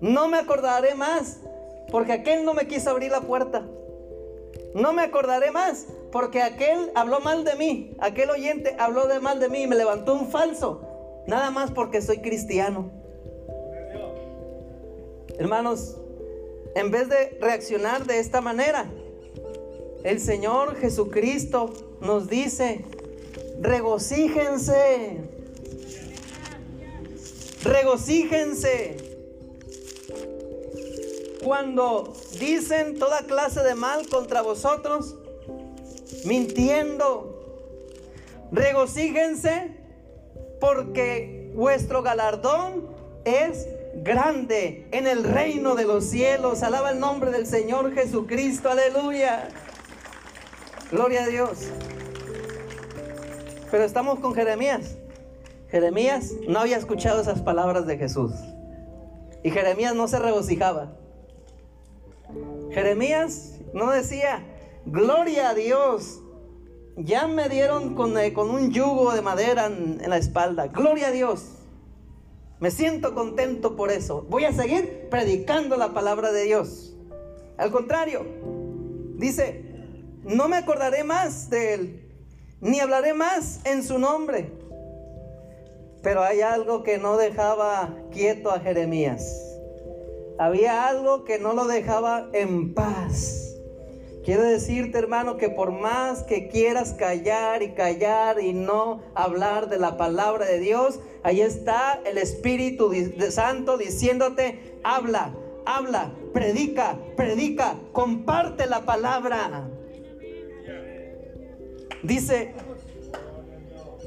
No 0.00 0.28
me 0.28 0.38
acordaré 0.38 0.96
más 0.96 1.40
porque 1.90 2.12
aquel 2.12 2.44
no 2.44 2.54
me 2.54 2.66
quiso 2.66 2.90
abrir 2.90 3.10
la 3.10 3.20
puerta. 3.20 3.66
No 4.74 4.92
me 4.92 5.02
acordaré 5.02 5.50
más, 5.50 5.86
porque 6.12 6.42
aquel 6.42 6.90
habló 6.94 7.20
mal 7.20 7.44
de 7.44 7.56
mí, 7.56 7.96
aquel 7.98 8.30
oyente 8.30 8.76
habló 8.78 9.06
de 9.06 9.20
mal 9.20 9.40
de 9.40 9.48
mí 9.48 9.62
y 9.62 9.66
me 9.66 9.76
levantó 9.76 10.14
un 10.14 10.30
falso, 10.30 10.82
nada 11.26 11.50
más 11.50 11.72
porque 11.72 12.00
soy 12.00 12.18
cristiano. 12.18 12.90
Hermanos, 15.38 15.96
en 16.74 16.90
vez 16.90 17.08
de 17.08 17.38
reaccionar 17.40 18.04
de 18.04 18.20
esta 18.20 18.40
manera, 18.40 18.86
el 20.04 20.20
Señor 20.20 20.76
Jesucristo 20.76 21.72
nos 22.00 22.28
dice, 22.28 22.84
regocíjense, 23.60 25.18
regocíjense 27.64 29.09
cuando 31.50 32.12
dicen 32.38 32.96
toda 32.96 33.22
clase 33.22 33.60
de 33.64 33.74
mal 33.74 34.08
contra 34.08 34.40
vosotros, 34.40 35.16
mintiendo. 36.24 37.66
Regocíjense 38.52 39.76
porque 40.60 41.50
vuestro 41.52 42.04
galardón 42.04 42.86
es 43.24 43.66
grande 43.96 44.86
en 44.92 45.08
el 45.08 45.24
reino 45.24 45.74
de 45.74 45.86
los 45.86 46.04
cielos. 46.04 46.62
Alaba 46.62 46.92
el 46.92 47.00
nombre 47.00 47.32
del 47.32 47.48
Señor 47.48 47.94
Jesucristo. 47.94 48.70
Aleluya. 48.70 49.48
Gloria 50.92 51.24
a 51.24 51.26
Dios. 51.26 51.66
Pero 53.72 53.82
estamos 53.82 54.20
con 54.20 54.36
Jeremías. 54.36 54.98
Jeremías 55.68 56.30
no 56.46 56.60
había 56.60 56.76
escuchado 56.76 57.20
esas 57.20 57.40
palabras 57.40 57.88
de 57.88 57.98
Jesús. 57.98 58.34
Y 59.42 59.50
Jeremías 59.50 59.96
no 59.96 60.06
se 60.06 60.20
regocijaba. 60.20 60.99
Jeremías 62.70 63.60
no 63.72 63.90
decía, 63.90 64.44
gloria 64.86 65.50
a 65.50 65.54
Dios, 65.54 66.22
ya 66.96 67.26
me 67.26 67.48
dieron 67.48 67.94
con, 67.94 68.16
eh, 68.18 68.32
un 68.36 68.70
yugo 68.70 69.12
de 69.12 69.22
madera 69.22 69.66
en 69.66 70.08
la 70.08 70.16
espalda, 70.16 70.68
gloria 70.68 71.08
a 71.08 71.12
Dios. 71.12 71.56
Me 72.58 72.70
siento 72.70 73.14
contento 73.14 73.74
por 73.74 73.90
eso. 73.90 74.26
Voy 74.28 74.44
a 74.44 74.52
seguir 74.52 75.08
predicando 75.10 75.76
la 75.76 75.94
palabra 75.94 76.30
de 76.30 76.44
Dios. 76.44 76.94
Al 77.56 77.70
contrario, 77.70 78.26
dice, 79.16 79.64
no 80.24 80.48
me 80.48 80.58
acordaré 80.58 81.02
más 81.02 81.48
de 81.48 81.74
él, 81.74 82.10
ni 82.60 82.80
hablaré 82.80 83.14
más 83.14 83.60
en 83.64 83.82
su 83.82 83.98
nombre. 83.98 84.52
Pero 86.02 86.22
hay 86.22 86.42
algo 86.42 86.82
que 86.82 86.98
no 86.98 87.16
dejaba 87.16 87.94
quieto 88.10 88.50
a 88.50 88.60
Jeremías 88.60 89.49
había 90.40 90.88
algo 90.88 91.24
que 91.24 91.38
no 91.38 91.52
lo 91.52 91.66
dejaba 91.66 92.30
en 92.32 92.72
paz. 92.72 93.58
Quiero 94.24 94.42
decirte, 94.42 94.96
hermano, 94.96 95.36
que 95.36 95.50
por 95.50 95.70
más 95.70 96.22
que 96.22 96.48
quieras 96.48 96.94
callar 96.94 97.62
y 97.62 97.72
callar 97.72 98.40
y 98.40 98.54
no 98.54 99.02
hablar 99.14 99.68
de 99.68 99.78
la 99.78 99.98
palabra 99.98 100.46
de 100.46 100.58
Dios, 100.58 100.98
ahí 101.24 101.42
está 101.42 102.00
el 102.06 102.16
Espíritu 102.16 102.90
Santo 103.30 103.76
diciéndote, 103.76 104.78
habla, 104.82 105.34
habla, 105.66 106.14
predica, 106.32 106.96
predica, 107.16 107.76
comparte 107.92 108.66
la 108.66 108.86
palabra. 108.86 109.68
Dice, 112.02 112.54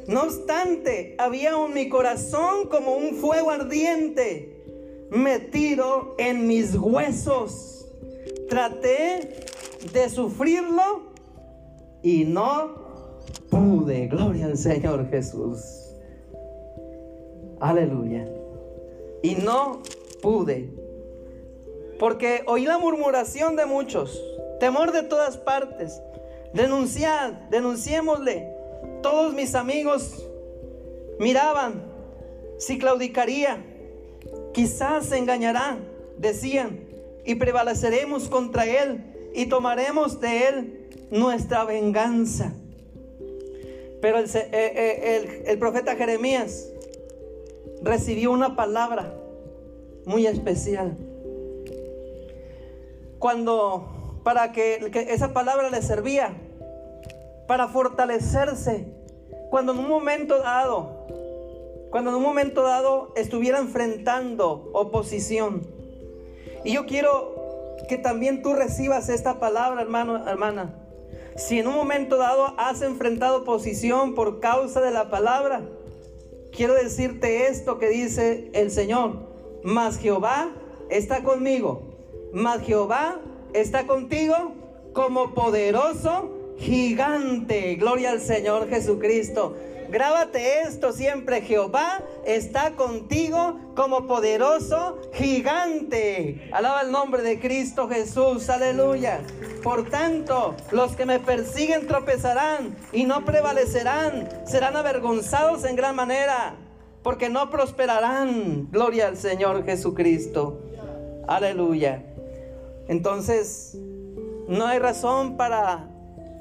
no 0.08 0.24
obstante, 0.24 1.16
había 1.20 1.52
en 1.52 1.74
mi 1.76 1.90
corazón 1.90 2.70
como 2.70 2.96
un 2.96 3.18
fuego 3.18 3.52
ardiente 3.52 4.63
metido 5.12 6.16
en 6.18 6.48
mis 6.48 6.76
huesos. 6.76 7.86
Traté 8.50 9.46
de 9.94 10.10
sufrirlo 10.10 11.14
y 12.02 12.26
no 12.26 12.76
pude. 13.50 14.08
Gloria 14.08 14.46
al 14.46 14.58
Señor 14.58 15.10
Jesús. 15.10 15.60
Aleluya. 17.60 18.28
Y 19.22 19.36
no 19.36 19.82
pude. 20.22 20.70
Porque 22.00 22.44
oí 22.48 22.66
la 22.66 22.78
murmuración 22.78 23.56
de 23.56 23.66
muchos, 23.66 24.22
temor 24.60 24.92
de 24.92 25.04
todas 25.04 25.38
partes. 25.38 26.02
Denunciad, 26.54 27.34
denunciémosle. 27.50 28.54
Todos 29.02 29.34
mis 29.34 29.56
amigos 29.56 30.28
miraban 31.20 31.84
si 32.58 32.78
claudicaría 32.78 33.64
Quizás 34.54 35.08
se 35.08 35.18
engañará, 35.18 35.78
decían, 36.18 36.80
y 37.26 37.36
prevaleceremos 37.36 38.28
contra 38.30 38.66
él 38.66 39.04
y 39.34 39.48
tomaremos 39.48 40.20
de 40.20 40.48
él 40.48 40.90
nuestra 41.10 41.64
venganza. 41.64 42.54
Pero 44.02 44.20
el, 44.20 44.26
eh, 44.26 44.50
eh, 44.52 45.44
el, 45.48 45.58
profeta 45.58 45.96
Jeremías 45.96 46.68
recibió 47.82 48.32
una 48.32 48.56
palabra 48.56 49.14
muy 50.06 50.28
especial. 50.28 50.98
Cuando, 53.18 54.20
para 54.24 54.52
que, 54.52 54.90
que 54.92 55.14
esa 55.14 55.34
palabra 55.34 55.70
le 55.70 55.82
servía, 55.82 56.34
para 57.48 57.70
fortalecerse, 57.70 58.86
cuando 59.50 59.72
en 59.72 59.80
un 59.80 59.88
momento 59.88 60.40
dado 60.40 61.03
cuando 61.94 62.10
en 62.10 62.16
un 62.16 62.24
momento 62.24 62.64
dado 62.64 63.14
estuviera 63.16 63.60
enfrentando 63.60 64.72
oposición. 64.74 65.62
Y 66.66 66.74
yo 66.74 66.88
quiero 66.88 67.76
que 67.88 68.00
también 68.00 68.42
tú 68.42 68.56
recibas 68.56 69.10
esta 69.10 69.40
palabra, 69.40 69.84
hermano, 69.84 70.28
hermana. 70.28 70.74
Si 71.36 71.60
en 71.60 71.68
un 71.68 71.76
momento 71.76 72.18
dado 72.18 72.56
has 72.58 72.82
enfrentado 72.82 73.42
oposición 73.42 74.16
por 74.16 74.40
causa 74.40 74.82
de 74.82 74.90
la 74.90 75.12
palabra, 75.12 75.70
quiero 76.52 76.74
decirte 76.74 77.46
esto 77.46 77.78
que 77.78 77.90
dice 77.90 78.50
el 78.54 78.72
Señor. 78.72 79.28
Mas 79.62 80.00
Jehová 80.00 80.50
está 80.90 81.22
conmigo. 81.22 81.84
Mas 82.34 82.64
Jehová 82.64 83.22
está 83.54 83.86
contigo 83.86 84.36
como 84.94 85.36
poderoso 85.36 86.56
gigante. 86.58 87.76
Gloria 87.76 88.10
al 88.10 88.20
Señor 88.20 88.68
Jesucristo. 88.68 89.56
Grábate 89.94 90.62
esto 90.62 90.92
siempre, 90.92 91.42
Jehová 91.42 92.02
está 92.26 92.72
contigo 92.72 93.60
como 93.76 94.08
poderoso 94.08 95.00
gigante. 95.14 96.50
Alaba 96.52 96.82
el 96.82 96.92
nombre 96.92 97.22
de 97.22 97.40
Cristo 97.40 97.88
Jesús, 97.88 98.50
aleluya. 98.50 99.22
Por 99.62 99.92
tanto, 99.92 100.56
los 100.72 100.96
que 100.96 101.06
me 101.06 101.20
persiguen 101.20 101.86
tropezarán 101.86 102.76
y 102.92 103.04
no 103.04 103.24
prevalecerán, 103.24 104.28
serán 104.48 104.76
avergonzados 104.78 105.64
en 105.64 105.76
gran 105.76 105.96
manera, 105.96 106.56
porque 107.04 107.30
no 107.30 107.52
prosperarán. 107.52 108.72
Gloria 108.72 109.06
al 109.06 109.18
Señor 109.18 109.64
Jesucristo. 109.64 110.60
Aleluya. 111.28 112.04
Entonces, 112.88 113.78
no 114.48 114.66
hay 114.66 114.80
razón 114.80 115.38
para 115.38 115.88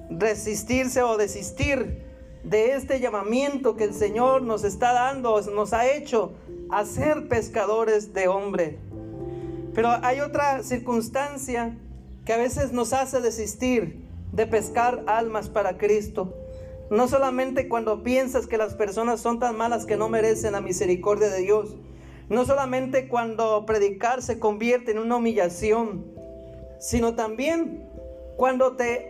resistirse 0.09 1.03
o 1.03 1.19
desistir 1.19 2.12
de 2.45 2.75
este 2.75 3.01
llamamiento 3.01 3.77
que 3.77 3.85
el 3.85 3.95
Señor 3.95 4.43
nos 4.43 4.65
está 4.65 4.93
dando, 4.93 5.41
nos 5.53 5.73
ha 5.73 5.91
hecho 5.91 6.33
a 6.71 6.85
ser 6.85 7.29
pescadores 7.29 8.13
de 8.13 8.29
hombre. 8.29 8.79
Pero 9.75 9.89
hay 10.03 10.21
otra 10.21 10.63
circunstancia 10.63 11.77
que 12.25 12.33
a 12.33 12.37
veces 12.37 12.73
nos 12.73 12.93
hace 12.93 13.21
desistir 13.21 14.05
de 14.33 14.47
pescar 14.47 15.03
almas 15.07 15.49
para 15.49 15.79
Cristo. 15.79 16.35
No 16.91 17.09
solamente 17.09 17.69
cuando 17.69 18.03
piensas 18.03 18.47
que 18.47 18.59
las 18.59 18.75
personas 18.75 19.21
son 19.21 19.39
tan 19.39 19.57
malas 19.57 19.87
que 19.87 19.97
no 19.97 20.09
merecen 20.09 20.53
la 20.53 20.61
misericordia 20.61 21.31
de 21.31 21.41
Dios. 21.41 21.77
No 22.29 22.45
solamente 22.45 23.09
cuando 23.09 23.65
predicar 23.67 24.23
se 24.23 24.39
convierte 24.39 24.93
en 24.93 24.99
una 24.99 25.17
humillación, 25.17 26.05
sino 26.79 27.15
también 27.15 27.87
cuando 28.37 28.77
te 28.77 29.09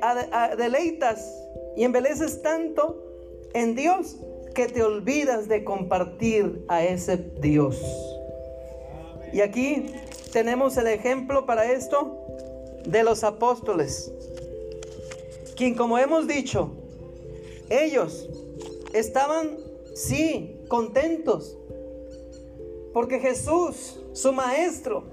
deleitas 0.57 1.33
y 1.77 1.85
embeleces 1.85 2.43
tanto 2.43 3.12
en 3.55 3.75
Dios 3.75 4.17
que 4.55 4.67
te 4.67 4.83
olvidas 4.83 5.49
de 5.49 5.65
compartir 5.65 6.65
a 6.69 6.85
ese 6.85 7.17
Dios. 7.17 7.81
Y 9.33 9.41
aquí 9.41 9.87
tenemos 10.33 10.77
el 10.77 10.87
ejemplo 10.87 11.47
para 11.47 11.71
esto 11.71 12.19
de 12.87 13.03
los 13.03 13.25
apóstoles, 13.25 14.13
quien 15.57 15.75
como 15.75 15.99
hemos 15.99 16.27
dicho, 16.27 16.71
ellos 17.71 18.29
estaban, 18.93 19.57
sí, 19.95 20.61
contentos, 20.69 21.57
porque 22.93 23.21
Jesús, 23.21 24.01
su 24.13 24.33
maestro, 24.33 25.05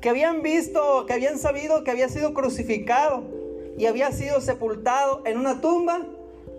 que 0.00 0.10
habían 0.10 0.42
visto, 0.42 1.06
que 1.06 1.14
habían 1.14 1.38
sabido 1.38 1.82
que 1.82 1.90
había 1.90 2.08
sido 2.08 2.34
crucificado 2.34 3.22
y 3.78 3.86
había 3.86 4.12
sido 4.12 4.40
sepultado 4.40 5.22
en 5.24 5.38
una 5.38 5.60
tumba, 5.60 6.06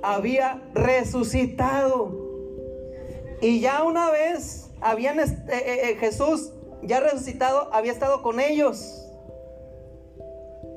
había 0.01 0.61
resucitado. 0.73 2.25
Y 3.41 3.59
ya 3.59 3.83
una 3.83 4.09
vez 4.11 4.69
habían, 4.81 5.19
eh, 5.19 5.25
eh, 5.49 5.89
eh, 5.89 5.95
Jesús 5.99 6.51
ya 6.83 6.99
resucitado, 6.99 7.69
había 7.73 7.91
estado 7.91 8.21
con 8.21 8.39
ellos. 8.39 9.01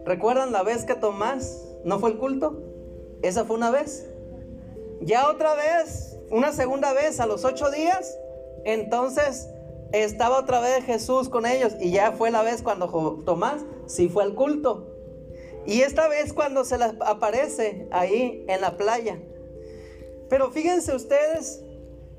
¿Recuerdan 0.04 0.52
la 0.52 0.62
vez 0.62 0.84
que 0.84 0.94
Tomás 0.94 1.66
no 1.84 1.98
fue 1.98 2.10
el 2.10 2.18
culto? 2.18 2.62
Esa 3.22 3.44
fue 3.44 3.56
una 3.56 3.70
vez. 3.70 4.08
Ya 5.00 5.28
otra 5.28 5.54
vez, 5.54 6.18
una 6.30 6.52
segunda 6.52 6.92
vez 6.92 7.20
a 7.20 7.26
los 7.26 7.44
ocho 7.44 7.70
días, 7.70 8.18
entonces 8.64 9.48
estaba 9.92 10.38
otra 10.38 10.60
vez 10.60 10.84
Jesús 10.84 11.28
con 11.28 11.46
ellos 11.46 11.74
y 11.80 11.90
ya 11.90 12.12
fue 12.12 12.30
la 12.30 12.42
vez 12.42 12.62
cuando 12.62 13.22
Tomás 13.24 13.64
sí 13.86 14.08
fue 14.08 14.24
al 14.24 14.34
culto. 14.34 14.97
Y 15.66 15.82
esta 15.82 16.08
vez 16.08 16.32
cuando 16.32 16.64
se 16.64 16.78
les 16.78 16.92
aparece 17.00 17.86
ahí 17.90 18.44
en 18.48 18.60
la 18.60 18.76
playa. 18.76 19.18
Pero 20.28 20.50
fíjense 20.50 20.94
ustedes 20.94 21.62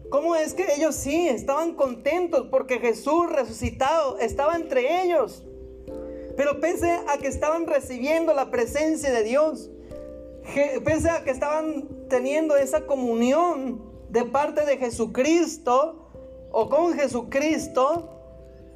cómo 0.10 0.36
es 0.36 0.54
que 0.54 0.74
ellos 0.76 0.96
sí 0.96 1.28
estaban 1.28 1.76
contentos 1.76 2.48
porque 2.50 2.80
Jesús 2.80 3.32
resucitado 3.32 4.18
estaba 4.20 4.56
entre 4.56 5.04
ellos. 5.04 5.44
Pero 6.36 6.60
pese 6.60 6.92
a 7.08 7.18
que 7.18 7.28
estaban 7.28 7.68
recibiendo 7.68 8.34
la 8.34 8.50
presencia 8.50 9.12
de 9.12 9.24
Dios, 9.24 9.70
pese 10.84 11.10
a 11.10 11.24
que 11.24 11.32
estaban 11.32 11.88
teniendo 12.08 12.56
esa 12.56 12.86
comunión 12.86 13.84
de 14.10 14.26
parte 14.26 14.66
de 14.66 14.78
Jesucristo 14.78 16.10
o 16.52 16.70
con 16.70 16.94
Jesucristo, 16.94 18.10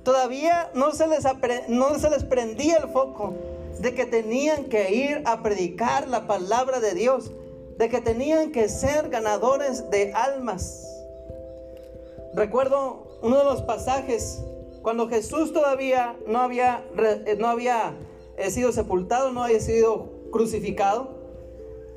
todavía 0.03 0.69
no 0.75 0.91
se 0.91 1.07
les, 1.07 1.23
no 1.69 1.97
se 1.97 2.09
les 2.09 2.23
prendía 2.23 2.77
el 2.77 2.89
foco 2.89 3.33
de 3.83 3.93
que 3.93 4.05
tenían 4.05 4.69
que 4.69 4.95
ir 4.95 5.21
a 5.25 5.43
predicar 5.43 6.07
la 6.07 6.25
palabra 6.25 6.79
de 6.79 6.93
Dios, 6.93 7.33
de 7.77 7.89
que 7.89 7.99
tenían 7.99 8.53
que 8.53 8.69
ser 8.69 9.09
ganadores 9.09 9.89
de 9.89 10.13
almas. 10.13 10.87
Recuerdo 12.33 13.19
uno 13.21 13.37
de 13.37 13.43
los 13.43 13.61
pasajes 13.63 14.41
cuando 14.81 15.09
Jesús 15.09 15.51
todavía 15.51 16.17
no 16.25 16.39
había, 16.39 16.85
eh, 16.97 17.35
no 17.37 17.47
había 17.47 17.97
eh, 18.37 18.51
sido 18.51 18.71
sepultado, 18.71 19.33
no 19.33 19.43
había 19.43 19.59
sido 19.59 20.29
crucificado. 20.31 21.09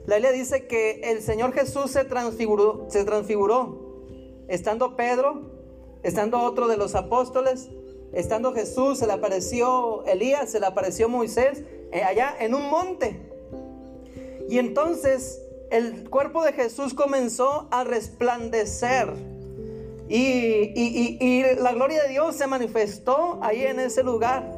La 0.07 0.16
Biblia 0.16 0.33
dice 0.33 0.66
que 0.66 1.01
el 1.05 1.22
Señor 1.22 1.53
Jesús 1.53 1.92
se 1.92 2.05
transfiguró, 2.05 2.87
se 2.88 3.05
transfiguró, 3.05 4.03
estando 4.49 4.96
Pedro, 4.96 5.53
estando 6.03 6.40
otro 6.40 6.66
de 6.66 6.79
los 6.79 6.96
apóstoles, 6.96 7.70
estando 8.12 8.53
Jesús, 8.53 8.99
se 8.99 9.07
le 9.07 9.12
apareció 9.12 10.05
Elías, 10.07 10.51
se 10.51 10.59
le 10.59 10.66
apareció 10.66 11.09
Moisés, 11.09 11.62
allá 11.92 12.37
en 12.38 12.55
un 12.55 12.68
monte. 12.68 13.20
Y 14.49 14.59
entonces 14.59 15.40
el 15.70 16.09
cuerpo 16.09 16.44
de 16.44 16.53
Jesús 16.53 16.94
comenzó 16.94 17.68
a 17.70 17.85
resplandecer. 17.85 19.12
Y, 20.09 21.42
la 21.59 21.72
gloria 21.72 22.05
de 22.05 22.11
Dios 22.11 22.37
se 22.37 22.46
manifestó 22.46 23.40
ahí 23.42 23.62
en 23.62 23.81
ese 23.81 24.03
lugar. 24.03 24.53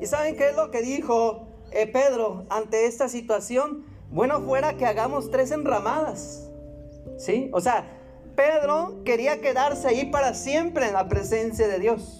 ¿Y 0.00 0.06
saben 0.06 0.36
qué 0.36 0.50
es 0.50 0.56
lo 0.56 0.70
que 0.70 0.82
dijo 0.82 1.48
eh, 1.72 1.86
Pedro 1.86 2.46
ante 2.48 2.86
esta 2.86 3.08
situación? 3.08 3.84
Bueno 4.10 4.40
fuera 4.42 4.76
que 4.76 4.86
hagamos 4.86 5.30
tres 5.30 5.50
enramadas. 5.50 6.48
¿Sí? 7.18 7.50
O 7.52 7.60
sea, 7.60 7.98
Pedro 8.36 9.02
quería 9.04 9.40
quedarse 9.40 9.88
ahí 9.88 10.06
para 10.06 10.34
siempre 10.34 10.86
en 10.86 10.92
la 10.92 11.08
presencia 11.08 11.66
de 11.66 11.80
Dios. 11.80 12.17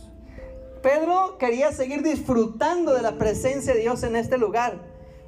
Pedro 0.82 1.38
quería 1.38 1.72
seguir 1.72 2.02
disfrutando 2.02 2.94
de 2.94 3.02
la 3.02 3.18
presencia 3.18 3.74
de 3.74 3.80
Dios 3.80 4.02
en 4.02 4.16
este 4.16 4.38
lugar. 4.38 4.78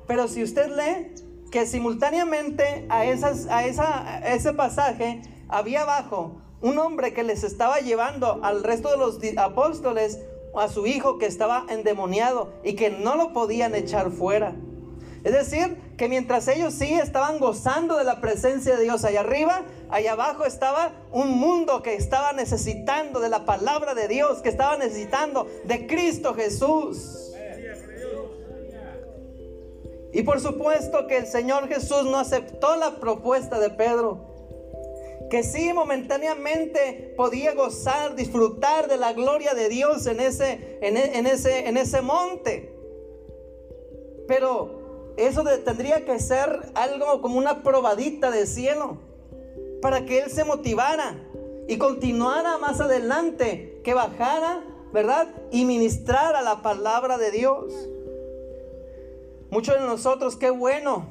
Pero 0.06 0.28
si 0.28 0.42
usted 0.42 0.68
lee 0.68 1.14
que 1.50 1.66
simultáneamente 1.66 2.86
a, 2.88 3.04
esas, 3.04 3.46
a, 3.46 3.64
esa, 3.64 4.20
ese 4.26 4.52
pasaje 4.52 5.22
había 5.48 5.82
abajo 5.82 6.40
un 6.60 6.78
hombre 6.78 7.12
que 7.12 7.22
les 7.22 7.42
estaba 7.44 7.78
llevando 7.80 8.40
al 8.42 8.62
resto 8.62 8.90
de 8.90 8.98
los 8.98 9.18
apóstoles 9.36 10.18
a 10.54 10.68
su 10.68 10.86
hijo 10.86 11.18
que 11.18 11.26
estaba 11.26 11.64
endemoniado 11.68 12.52
y 12.64 12.74
que 12.74 12.90
no 12.90 13.16
lo 13.16 13.32
podían 13.32 13.74
echar 13.74 14.10
fuera. 14.10 14.54
Es 15.24 15.32
decir, 15.32 15.76
que 15.96 16.08
mientras 16.08 16.48
ellos 16.48 16.74
sí 16.74 16.94
estaban 16.94 17.38
gozando 17.38 17.96
de 17.96 18.04
la 18.04 18.20
presencia 18.20 18.76
de 18.76 18.82
Dios 18.82 19.04
allá 19.04 19.20
arriba, 19.20 19.62
allá 19.90 20.12
abajo 20.12 20.44
estaba 20.44 20.92
un 21.12 21.38
mundo 21.38 21.82
que 21.82 21.94
estaba 21.94 22.32
necesitando 22.32 23.20
de 23.20 23.28
la 23.28 23.44
palabra 23.44 23.94
de 23.94 24.08
Dios, 24.08 24.40
que 24.40 24.48
estaba 24.48 24.76
necesitando 24.76 25.46
de 25.64 25.86
Cristo 25.86 26.34
Jesús. 26.34 27.32
Y 30.12 30.22
por 30.22 30.40
supuesto 30.40 31.06
que 31.06 31.18
el 31.18 31.26
Señor 31.26 31.68
Jesús 31.68 32.04
no 32.04 32.18
aceptó 32.18 32.76
la 32.76 32.96
propuesta 32.96 33.60
de 33.60 33.70
Pedro. 33.70 34.28
Que 35.30 35.44
sí, 35.44 35.72
momentáneamente 35.72 37.14
podía 37.16 37.54
gozar, 37.54 38.16
disfrutar 38.16 38.88
de 38.88 38.96
la 38.96 39.12
gloria 39.12 39.54
de 39.54 39.68
Dios 39.68 40.06
en 40.06 40.18
ese, 40.18 40.78
en, 40.82 40.96
e, 40.96 41.30
ese, 41.30 41.68
en 41.68 41.76
ese 41.76 42.00
monte. 42.00 42.74
Pero 44.26 45.14
eso 45.16 45.44
tendría 45.64 46.04
que 46.04 46.18
ser 46.18 46.72
algo 46.74 47.20
como 47.20 47.38
una 47.38 47.62
probadita 47.62 48.32
del 48.32 48.48
cielo 48.48 49.09
para 49.80 50.04
que 50.04 50.20
él 50.20 50.30
se 50.30 50.44
motivara 50.44 51.16
y 51.68 51.78
continuara 51.78 52.58
más 52.58 52.80
adelante, 52.80 53.80
que 53.84 53.94
bajara, 53.94 54.64
¿verdad? 54.92 55.28
Y 55.50 55.64
ministrara 55.64 56.42
la 56.42 56.62
palabra 56.62 57.16
de 57.16 57.30
Dios. 57.30 57.72
Muchos 59.50 59.74
de 59.74 59.80
nosotros, 59.80 60.36
qué 60.36 60.50
bueno 60.50 61.06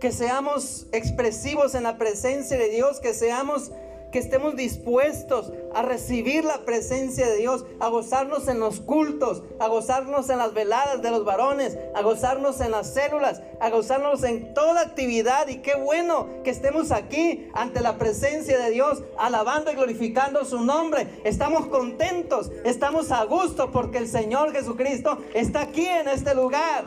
que 0.00 0.10
seamos 0.10 0.86
expresivos 0.92 1.74
en 1.74 1.84
la 1.84 1.96
presencia 1.96 2.58
de 2.58 2.68
Dios, 2.68 2.98
que 2.98 3.14
seamos 3.14 3.70
que 4.12 4.18
estemos 4.18 4.54
dispuestos 4.54 5.52
a 5.74 5.82
recibir 5.82 6.44
la 6.44 6.64
presencia 6.64 7.26
de 7.26 7.38
Dios, 7.38 7.64
a 7.80 7.88
gozarnos 7.88 8.46
en 8.46 8.60
los 8.60 8.80
cultos, 8.80 9.42
a 9.58 9.66
gozarnos 9.68 10.28
en 10.30 10.38
las 10.38 10.54
veladas 10.54 11.02
de 11.02 11.10
los 11.10 11.24
varones, 11.24 11.78
a 11.94 12.02
gozarnos 12.02 12.60
en 12.60 12.70
las 12.70 12.92
células, 12.92 13.42
a 13.60 13.70
gozarnos 13.70 14.22
en 14.22 14.54
toda 14.54 14.82
actividad. 14.82 15.48
Y 15.48 15.58
qué 15.58 15.74
bueno 15.74 16.28
que 16.44 16.50
estemos 16.50 16.92
aquí 16.92 17.48
ante 17.54 17.80
la 17.80 17.98
presencia 17.98 18.58
de 18.58 18.70
Dios, 18.70 19.02
alabando 19.18 19.72
y 19.72 19.74
glorificando 19.74 20.44
su 20.44 20.60
nombre. 20.60 21.08
Estamos 21.24 21.66
contentos, 21.66 22.52
estamos 22.64 23.10
a 23.10 23.24
gusto 23.24 23.72
porque 23.72 23.98
el 23.98 24.08
Señor 24.08 24.52
Jesucristo 24.52 25.18
está 25.34 25.62
aquí 25.62 25.86
en 25.86 26.08
este 26.08 26.34
lugar. 26.34 26.84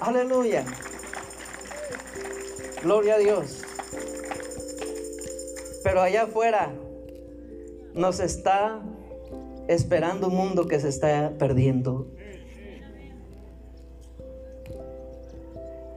Aleluya. 0.00 0.64
Gloria 2.82 3.14
a 3.14 3.18
Dios. 3.18 3.62
Pero 5.82 6.02
allá 6.02 6.22
afuera 6.22 6.72
nos 7.94 8.20
está 8.20 8.80
esperando 9.68 10.28
un 10.28 10.36
mundo 10.36 10.66
que 10.66 10.78
se 10.80 10.88
está 10.88 11.32
perdiendo. 11.38 12.06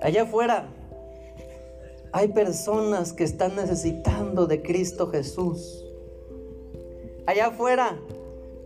Allá 0.02 0.24
afuera 0.24 0.68
hay 2.12 2.28
personas 2.28 3.14
que 3.14 3.24
están 3.24 3.56
necesitando 3.56 4.46
de 4.46 4.62
Cristo 4.62 5.08
Jesús. 5.08 5.84
Allá 7.26 7.48
afuera 7.48 7.98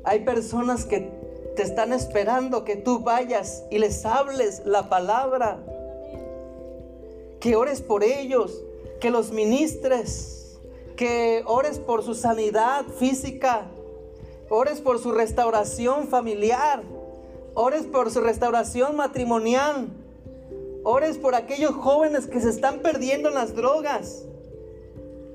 hay 0.03 0.21
personas 0.21 0.84
que 0.84 1.12
te 1.56 1.63
están 1.63 1.93
esperando 1.93 2.63
que 2.63 2.75
tú 2.75 2.99
vayas 2.99 3.63
y 3.71 3.80
les 3.80 4.06
hables 4.06 4.63
la 4.65 4.89
palabra. 4.89 5.60
Que 7.39 7.56
ores 7.56 7.82
por 7.82 8.03
ellos, 8.03 8.63
que 8.99 9.10
los 9.10 9.32
ministres, 9.32 10.46
que 10.97 11.43
ores 11.45 11.79
por 11.79 12.03
su 12.03 12.13
sanidad 12.15 12.86
física, 12.99 13.67
ores 14.49 14.81
por 14.81 14.99
su 14.99 15.13
restauración 15.13 16.07
familiar, 16.07 16.83
ores 17.53 17.83
por 17.83 18.12
su 18.12 18.19
restauración 18.19 18.97
matrimonial, 18.97 19.88
ores 20.83 21.17
por 21.17 21.36
aquellos 21.36 21.71
jóvenes 21.71 22.27
que 22.27 22.41
se 22.41 22.49
están 22.49 22.79
perdiendo 22.79 23.29
en 23.29 23.36
las 23.36 23.55
drogas. 23.55 24.25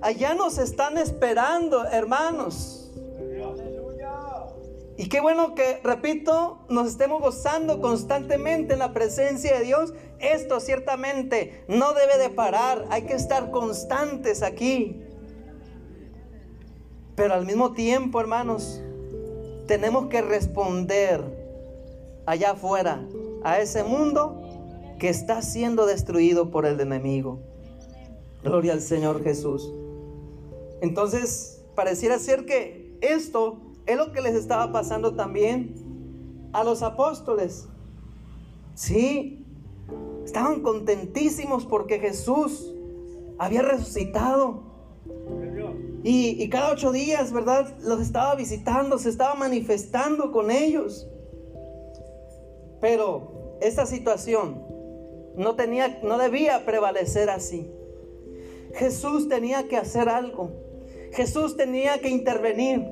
Allá 0.02 0.34
nos 0.34 0.58
están 0.58 0.98
esperando, 0.98 1.84
hermanos. 1.86 2.90
Y 4.96 5.08
qué 5.08 5.20
bueno 5.20 5.54
que, 5.54 5.80
repito, 5.82 6.58
nos 6.68 6.88
estemos 6.88 7.22
gozando 7.22 7.80
constantemente 7.80 8.74
en 8.74 8.80
la 8.80 8.92
presencia 8.92 9.56
de 9.58 9.64
Dios. 9.64 9.94
Esto 10.18 10.60
ciertamente 10.60 11.64
no 11.66 11.92
debe 11.92 12.18
de 12.18 12.30
parar. 12.30 12.84
Hay 12.90 13.02
que 13.02 13.14
estar 13.14 13.50
constantes 13.50 14.42
aquí. 14.42 15.00
Pero 17.14 17.34
al 17.34 17.46
mismo 17.46 17.72
tiempo, 17.72 18.20
hermanos, 18.20 18.82
tenemos 19.66 20.06
que 20.06 20.22
responder 20.22 21.22
allá 22.26 22.52
afuera 22.52 23.06
a 23.44 23.58
ese 23.58 23.84
mundo 23.84 24.40
que 24.98 25.08
está 25.08 25.42
siendo 25.42 25.86
destruido 25.86 26.50
por 26.50 26.66
el 26.66 26.80
enemigo. 26.80 27.40
Gloria 28.42 28.72
al 28.72 28.80
Señor 28.80 29.22
Jesús. 29.22 29.72
Entonces, 30.80 31.64
pareciera 31.74 32.18
ser 32.18 32.44
que 32.44 32.96
esto 33.00 33.60
es 33.86 33.96
lo 33.96 34.12
que 34.12 34.20
les 34.20 34.34
estaba 34.34 34.72
pasando 34.72 35.14
también 35.14 36.50
a 36.52 36.64
los 36.64 36.82
apóstoles. 36.82 37.68
Sí, 38.74 39.44
estaban 40.24 40.60
contentísimos 40.60 41.66
porque 41.66 41.98
Jesús 41.98 42.72
había 43.38 43.62
resucitado. 43.62 44.71
Y, 46.04 46.48
cada 46.48 46.72
ocho 46.72 46.90
días, 46.90 47.32
¿verdad? 47.32 47.72
Los 47.80 48.00
estaba 48.00 48.34
visitando, 48.34 48.98
se 48.98 49.08
estaba 49.08 49.34
manifestando 49.34 50.32
con 50.32 50.50
ellos. 50.50 51.08
Pero 52.80 53.58
esta 53.60 53.86
situación 53.86 54.66
no 55.36 55.54
tenía, 55.54 56.00
no 56.02 56.18
debía 56.18 56.64
prevalecer 56.66 57.30
así. 57.30 57.70
Jesús 58.74 59.28
tenía 59.28 59.68
que 59.68 59.76
hacer 59.76 60.08
algo. 60.08 60.50
Jesús 61.12 61.56
tenía 61.56 62.00
que 62.00 62.08
intervenir. 62.08 62.84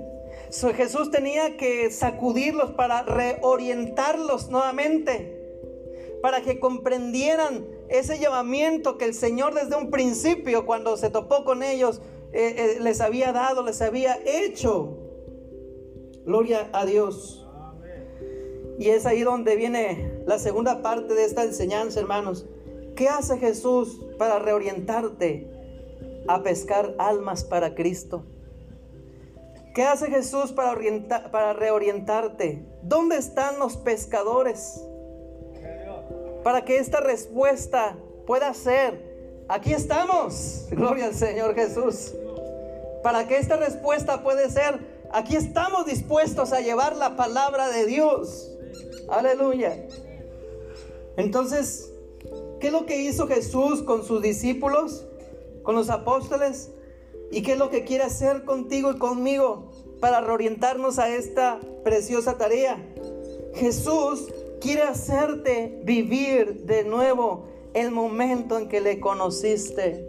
Jesús 0.76 1.10
tenía 1.10 1.56
que 1.56 1.90
sacudirlos 1.90 2.72
para 2.72 3.02
reorientarlos 3.02 4.50
nuevamente. 4.50 5.36
Para 6.22 6.42
que 6.42 6.60
comprendieran 6.60 7.66
ese 7.88 8.18
llamamiento 8.18 8.98
que 8.98 9.06
el 9.06 9.14
Señor 9.14 9.54
desde 9.54 9.76
un 9.76 9.90
principio, 9.90 10.66
cuando 10.66 10.96
se 10.96 11.10
topó 11.10 11.44
con 11.44 11.62
ellos, 11.62 12.02
eh, 12.32 12.54
eh, 12.56 12.80
les 12.80 13.00
había 13.00 13.32
dado, 13.32 13.64
les 13.64 13.82
había 13.82 14.18
hecho. 14.24 14.96
Gloria 16.24 16.68
a 16.72 16.84
Dios. 16.84 17.48
Y 18.78 18.88
es 18.88 19.04
ahí 19.04 19.22
donde 19.22 19.56
viene 19.56 20.22
la 20.26 20.38
segunda 20.38 20.80
parte 20.80 21.14
de 21.14 21.24
esta 21.24 21.42
enseñanza, 21.42 22.00
hermanos. 22.00 22.46
¿Qué 22.94 23.08
hace 23.08 23.38
Jesús 23.38 24.00
para 24.18 24.38
reorientarte 24.38 25.50
a 26.28 26.42
pescar 26.42 26.94
almas 26.98 27.44
para 27.44 27.74
Cristo? 27.74 28.24
¿Qué 29.74 29.82
hace 29.82 30.08
Jesús 30.08 30.52
para, 30.52 30.78
para 31.30 31.52
reorientarte? 31.52 32.64
¿Dónde 32.82 33.16
están 33.16 33.58
los 33.58 33.76
pescadores? 33.76 34.84
Para 36.42 36.64
que 36.64 36.78
esta 36.78 37.00
respuesta 37.00 37.96
pueda 38.26 38.52
ser 38.54 39.09
Aquí 39.50 39.72
estamos. 39.72 40.68
Gloria 40.70 41.06
al 41.06 41.14
Señor 41.16 41.56
Jesús. 41.56 42.14
Para 43.02 43.26
que 43.26 43.36
esta 43.36 43.56
respuesta 43.56 44.22
puede 44.22 44.48
ser, 44.48 44.78
aquí 45.10 45.34
estamos 45.34 45.86
dispuestos 45.86 46.52
a 46.52 46.60
llevar 46.60 46.94
la 46.94 47.16
palabra 47.16 47.68
de 47.68 47.84
Dios. 47.84 48.48
Aleluya. 49.10 49.88
Entonces, 51.16 51.90
¿qué 52.60 52.68
es 52.68 52.72
lo 52.72 52.86
que 52.86 52.98
hizo 52.98 53.26
Jesús 53.26 53.82
con 53.82 54.04
sus 54.04 54.22
discípulos, 54.22 55.04
con 55.64 55.74
los 55.74 55.90
apóstoles? 55.90 56.70
¿Y 57.32 57.42
qué 57.42 57.54
es 57.54 57.58
lo 57.58 57.70
que 57.70 57.82
quiere 57.82 58.04
hacer 58.04 58.44
contigo 58.44 58.92
y 58.92 58.98
conmigo 58.98 59.72
para 59.98 60.20
reorientarnos 60.20 61.00
a 61.00 61.08
esta 61.08 61.58
preciosa 61.82 62.38
tarea? 62.38 62.80
Jesús 63.56 64.28
quiere 64.60 64.82
hacerte 64.82 65.80
vivir 65.82 66.66
de 66.66 66.84
nuevo 66.84 67.50
el 67.74 67.90
momento 67.90 68.58
en 68.58 68.68
que 68.68 68.80
le 68.80 69.00
conociste. 69.00 70.06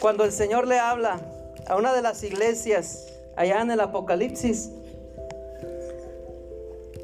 Cuando 0.00 0.24
el 0.24 0.32
Señor 0.32 0.66
le 0.66 0.78
habla 0.78 1.20
a 1.66 1.76
una 1.76 1.94
de 1.94 2.02
las 2.02 2.22
iglesias 2.22 3.06
allá 3.36 3.60
en 3.60 3.70
el 3.70 3.80
Apocalipsis, 3.80 4.70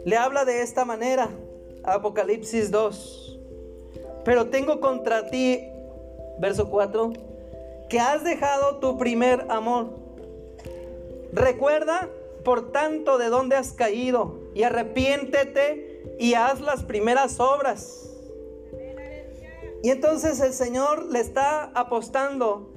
le 0.05 0.17
habla 0.17 0.45
de 0.45 0.63
esta 0.63 0.85
manera, 0.85 1.31
Apocalipsis 1.85 2.71
2. 2.71 3.39
Pero 4.25 4.47
tengo 4.49 4.81
contra 4.81 5.29
ti, 5.29 5.63
verso 6.39 6.71
4, 6.71 7.13
que 7.89 8.01
has 8.01 8.25
dejado 8.25 8.77
tu 8.77 8.97
primer 8.97 9.47
amor. 9.51 9.99
Recuerda, 11.33 12.09
por 12.45 12.73
tanto, 12.73 13.19
de 13.19 13.29
dónde 13.29 13.57
has 13.57 13.73
caído 13.73 14.41
y 14.55 14.63
arrepiéntete 14.63 15.90
y 16.19 16.35
haz 16.35 16.61
las 16.61 16.85
primeras 16.85 17.41
obras. 17.41 18.11
Y 19.83 19.91
entonces 19.91 20.41
el 20.41 20.53
Señor 20.53 21.07
le 21.07 21.21
está 21.21 21.71
apostando 21.75 22.71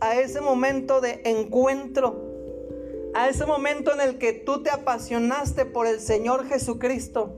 a 0.00 0.16
ese 0.16 0.40
momento 0.40 1.02
de 1.02 1.20
encuentro, 1.24 2.30
a 3.14 3.28
ese 3.28 3.44
momento 3.44 3.92
en 3.92 4.00
el 4.00 4.18
que 4.18 4.32
tú 4.32 4.62
te 4.62 4.70
apasionaste 4.70 5.66
por 5.66 5.86
el 5.86 6.00
Señor 6.00 6.48
Jesucristo, 6.48 7.34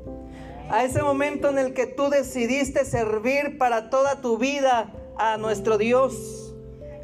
a 0.71 0.85
ese 0.85 1.03
momento 1.03 1.49
en 1.49 1.59
el 1.59 1.75
que 1.75 1.87
tú 1.87 2.09
decidiste 2.09 2.85
servir 2.85 3.59
para 3.59 3.91
toda 3.91 4.21
tu 4.21 4.39
vida 4.39 4.93
a 5.19 5.37
nuestro 5.37 5.79
Dios, 5.79 6.55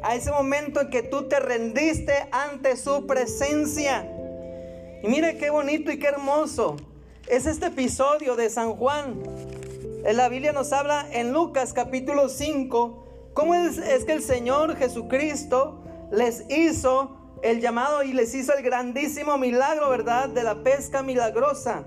a 0.01 0.15
ese 0.15 0.31
momento 0.31 0.79
en 0.79 0.89
que 0.89 1.03
tú 1.03 1.27
te 1.27 1.41
rendiste 1.41 2.13
ante 2.31 2.77
su 2.77 3.05
presencia. 3.05 4.09
Y 5.03 5.07
mire 5.09 5.37
qué 5.37 5.49
bonito 5.49 5.91
y 5.91 5.99
qué 5.99 6.07
hermoso 6.07 6.77
es 7.29 7.45
este 7.45 7.67
episodio 7.67 8.35
de 8.35 8.49
San 8.49 8.73
Juan. 8.73 9.21
En 10.03 10.17
la 10.17 10.29
Biblia 10.29 10.51
nos 10.51 10.73
habla 10.73 11.07
en 11.11 11.31
Lucas 11.31 11.73
capítulo 11.73 12.27
5 12.27 13.05
cómo 13.35 13.53
es, 13.53 13.77
es 13.77 14.03
que 14.03 14.13
el 14.13 14.23
Señor 14.23 14.75
Jesucristo 14.75 15.83
les 16.11 16.45
hizo 16.49 17.37
el 17.43 17.61
llamado 17.61 18.01
y 18.01 18.13
les 18.13 18.33
hizo 18.33 18.53
el 18.55 18.63
grandísimo 18.63 19.37
milagro, 19.37 19.91
¿verdad? 19.91 20.29
De 20.29 20.41
la 20.41 20.63
pesca 20.63 21.03
milagrosa. 21.03 21.85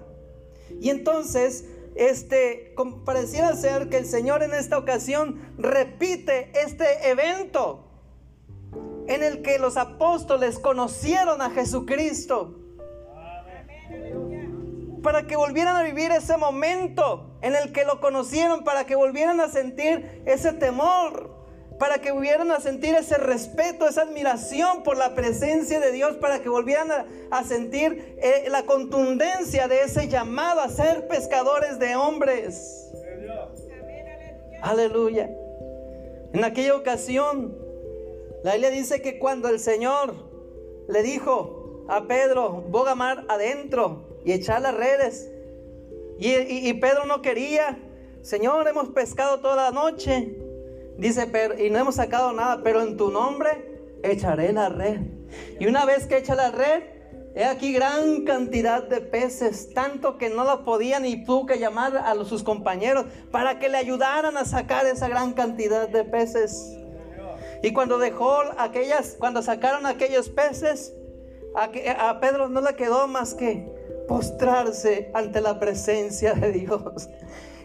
Y 0.81 0.91
entonces, 0.91 1.65
este, 1.97 2.73
pareciera 3.05 3.57
ser 3.57 3.89
que 3.89 3.99
el 3.99 4.07
Señor 4.07 4.45
en 4.45 4.55
esta 4.55 4.79
ocasión 4.79 5.55
repite 5.59 6.53
este 6.55 7.11
evento 7.11 7.89
en 9.09 9.25
el 9.25 9.43
que 9.43 9.59
los 9.59 9.77
apóstoles 9.77 10.61
conocieron 10.61 11.43
a 11.43 11.51
Jesucristo 11.51 12.62
para 15.03 15.27
que 15.27 15.37
volvieran 15.37 15.77
a 15.77 15.83
vivir 15.83 16.11
ese 16.13 16.37
momento 16.37 17.37
en 17.43 17.55
el 17.55 17.73
que 17.73 17.85
lo 17.85 18.01
conocieron, 18.01 18.65
para 18.65 18.85
que 18.85 18.95
volvieran 18.95 19.41
a 19.41 19.49
sentir 19.49 20.23
ese 20.27 20.53
temor, 20.53 21.31
para 21.79 21.99
que 21.99 22.13
volvieran 22.13 22.51
a 22.53 22.61
sentir 22.61 22.95
ese 22.95 23.19
respeto, 23.19 23.89
esa 23.89 24.03
admiración 24.03 24.85
por 24.85 24.97
la 24.97 25.15
presencia 25.15 25.81
de 25.81 25.91
Dios, 25.91 26.17
para 26.19 26.41
que 26.41 26.49
volvieran 26.49 26.89
a, 27.31 27.45
sentir 27.45 28.17
eh, 28.23 28.45
la 28.49 28.65
contundencia 28.65 29.67
de 29.67 29.83
ese 29.83 30.09
llamado 30.09 30.61
a 30.61 30.69
ser 30.69 31.09
pescadores 31.09 31.79
de 31.81 31.97
hombres. 31.97 32.93
Aleluya. 34.63 35.29
En 36.33 36.45
aquella 36.45 36.77
ocasión, 36.77 37.59
la 38.45 38.53
Biblia 38.53 38.71
dice 38.71 39.03
que 39.03 39.19
cuando 39.19 39.49
el 39.49 39.59
Señor 39.59 40.15
le 40.89 41.03
dijo 41.03 41.62
a 41.89 42.07
Pedro, 42.07 42.65
boga 42.69 42.95
mar 42.95 43.25
adentro, 43.29 44.13
y 44.25 44.33
echar 44.33 44.63
las 44.63 44.75
redes. 44.75 45.31
Y, 46.19 46.73
Pedro 46.75 47.07
no 47.07 47.21
quería. 47.21 47.79
Señor, 48.23 48.69
hemos 48.69 48.91
pescado 48.91 49.41
toda 49.41 49.57
la 49.57 49.71
noche. 49.73 50.37
dice, 50.97 51.27
pero, 51.27 51.59
y 51.59 51.71
no 51.71 51.79
hemos 51.79 51.97
sacado 51.97 52.33
nada, 52.33 52.61
pero 52.63 52.83
en 52.83 52.97
tu 52.97 53.11
nombre 53.11 53.99
echaré 54.03 54.53
la 54.53 54.69
red. 54.69 55.01
Y 55.59 55.67
una 55.67 55.85
vez 55.85 56.07
que 56.07 56.19
echa 56.19 56.37
la 56.37 56.53
red, 56.53 56.83
he 57.35 57.45
aquí 57.45 57.73
gran 57.73 58.25
cantidad 58.25 58.85
de 58.85 59.01
peces, 59.01 59.73
tanto 59.75 60.19
que 60.19 60.29
no 60.29 60.45
lo 60.45 60.65
podían 60.65 61.07
y 61.07 61.25
tuvo 61.25 61.47
que 61.47 61.59
llamar 61.59 61.97
a 61.97 62.15
los, 62.15 62.29
sus 62.29 62.45
compañeros 62.45 63.07
para 63.33 63.59
que 63.59 63.69
le 63.69 63.79
ayudaran 63.79 64.37
a 64.37 64.45
sacar 64.45 64.87
esa 64.87 65.09
gran 65.09 65.33
cantidad 65.33 65.89
de 65.89 66.05
peces. 66.05 66.77
Y 67.63 67.73
cuando 67.73 67.99
dejó 67.99 68.43
aquellas, 68.59 69.17
cuando 69.19 69.43
sacaron 69.43 69.87
aquellos 69.87 70.29
peces, 70.29 70.93
a, 71.55 72.09
a 72.11 72.21
Pedro 72.21 72.49
no 72.49 72.61
le 72.61 72.75
quedó 72.75 73.07
más 73.09 73.35
que 73.35 73.67
postrarse 74.09 75.11
ante 75.15 75.41
la 75.41 75.59
presencia 75.59 76.35
de 76.35 76.53
Dios 76.53 77.09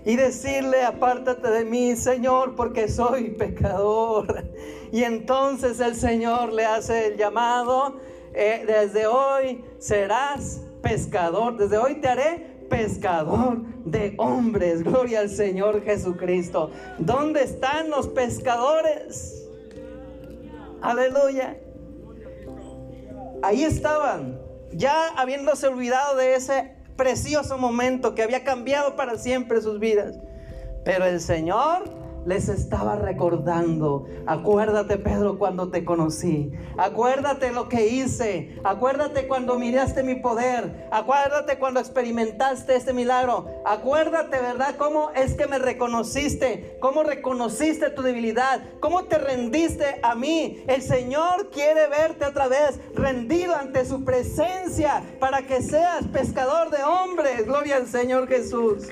y 0.06 0.16
decirle, 0.16 0.84
apártate 0.84 1.50
de 1.50 1.66
mí, 1.66 1.96
Señor, 1.98 2.56
porque 2.56 2.88
soy 2.88 3.32
pecador. 3.32 4.46
Y 4.92 5.04
entonces 5.04 5.82
el 5.82 5.96
Señor 5.96 6.54
le 6.54 6.66
hace 6.66 7.08
el 7.08 7.18
llamado, 7.18 8.00
eh, 8.34 8.64
desde 8.66 9.06
hoy 9.06 9.66
serás 9.80 10.62
pescador, 10.82 11.58
desde 11.58 11.78
hoy 11.78 11.96
te 11.96 12.08
haré 12.08 12.58
pescador 12.70 13.62
de 13.84 14.14
hombres. 14.18 14.84
Gloria 14.84 15.20
al 15.20 15.30
Señor 15.30 15.84
Jesucristo. 15.84 16.72
¿Dónde 17.00 17.44
están 17.44 17.90
los 17.90 18.08
pescadores? 18.08 19.46
Aleluya. 20.82 21.58
Ahí 23.44 23.64
estaban, 23.64 24.40
ya 24.72 25.10
habiéndose 25.16 25.68
olvidado 25.68 26.16
de 26.16 26.36
ese 26.36 26.76
precioso 26.96 27.58
momento 27.58 28.16
que 28.16 28.24
había 28.24 28.44
cambiado 28.44 28.96
para 28.96 29.18
siempre 29.18 29.62
sus 29.62 29.80
vidas. 29.80 30.20
Pero 30.84 31.06
el 31.06 31.22
Señor 31.22 31.84
les 32.28 32.50
estaba 32.50 32.98
recordando. 32.98 34.06
Acuérdate, 34.26 34.98
Pedro, 34.98 35.40
cuando 35.40 35.70
te 35.70 35.86
conocí. 35.86 36.52
Acuérdate 36.78 37.54
lo 37.54 37.70
que 37.70 37.88
hice. 37.88 38.60
Acuérdate 38.66 39.28
cuando 39.28 39.58
miraste 39.58 40.04
mi 40.04 40.16
poder. 40.16 40.90
Acuérdate 40.92 41.58
cuando 41.58 41.80
experimentaste 41.80 42.76
este 42.76 42.92
milagro. 42.92 43.48
Acuérdate, 43.66 44.42
¿verdad? 44.42 44.76
Cómo 44.78 45.12
es 45.16 45.36
que 45.36 45.48
me 45.48 45.58
reconociste. 45.58 46.78
Cómo 46.82 47.04
reconociste 47.04 47.90
tu 47.92 48.02
debilidad. 48.02 48.62
Cómo 48.82 49.06
te 49.06 49.18
rendiste 49.18 50.00
a 50.04 50.14
mí. 50.14 50.66
El 50.68 50.82
Señor 50.82 51.50
quiere 51.50 51.88
verte 51.88 52.26
otra 52.26 52.50
vez 52.50 52.78
rendido 52.94 53.56
ante 53.56 53.86
su 53.86 54.04
presencia 54.04 55.02
para 55.22 55.44
que 55.44 55.62
seas 55.62 56.06
pescador 56.08 56.72
de 56.72 56.84
hombres. 56.84 57.46
Gloria 57.46 57.78
al 57.78 57.88
Señor 57.88 58.28
Jesús 58.28 58.90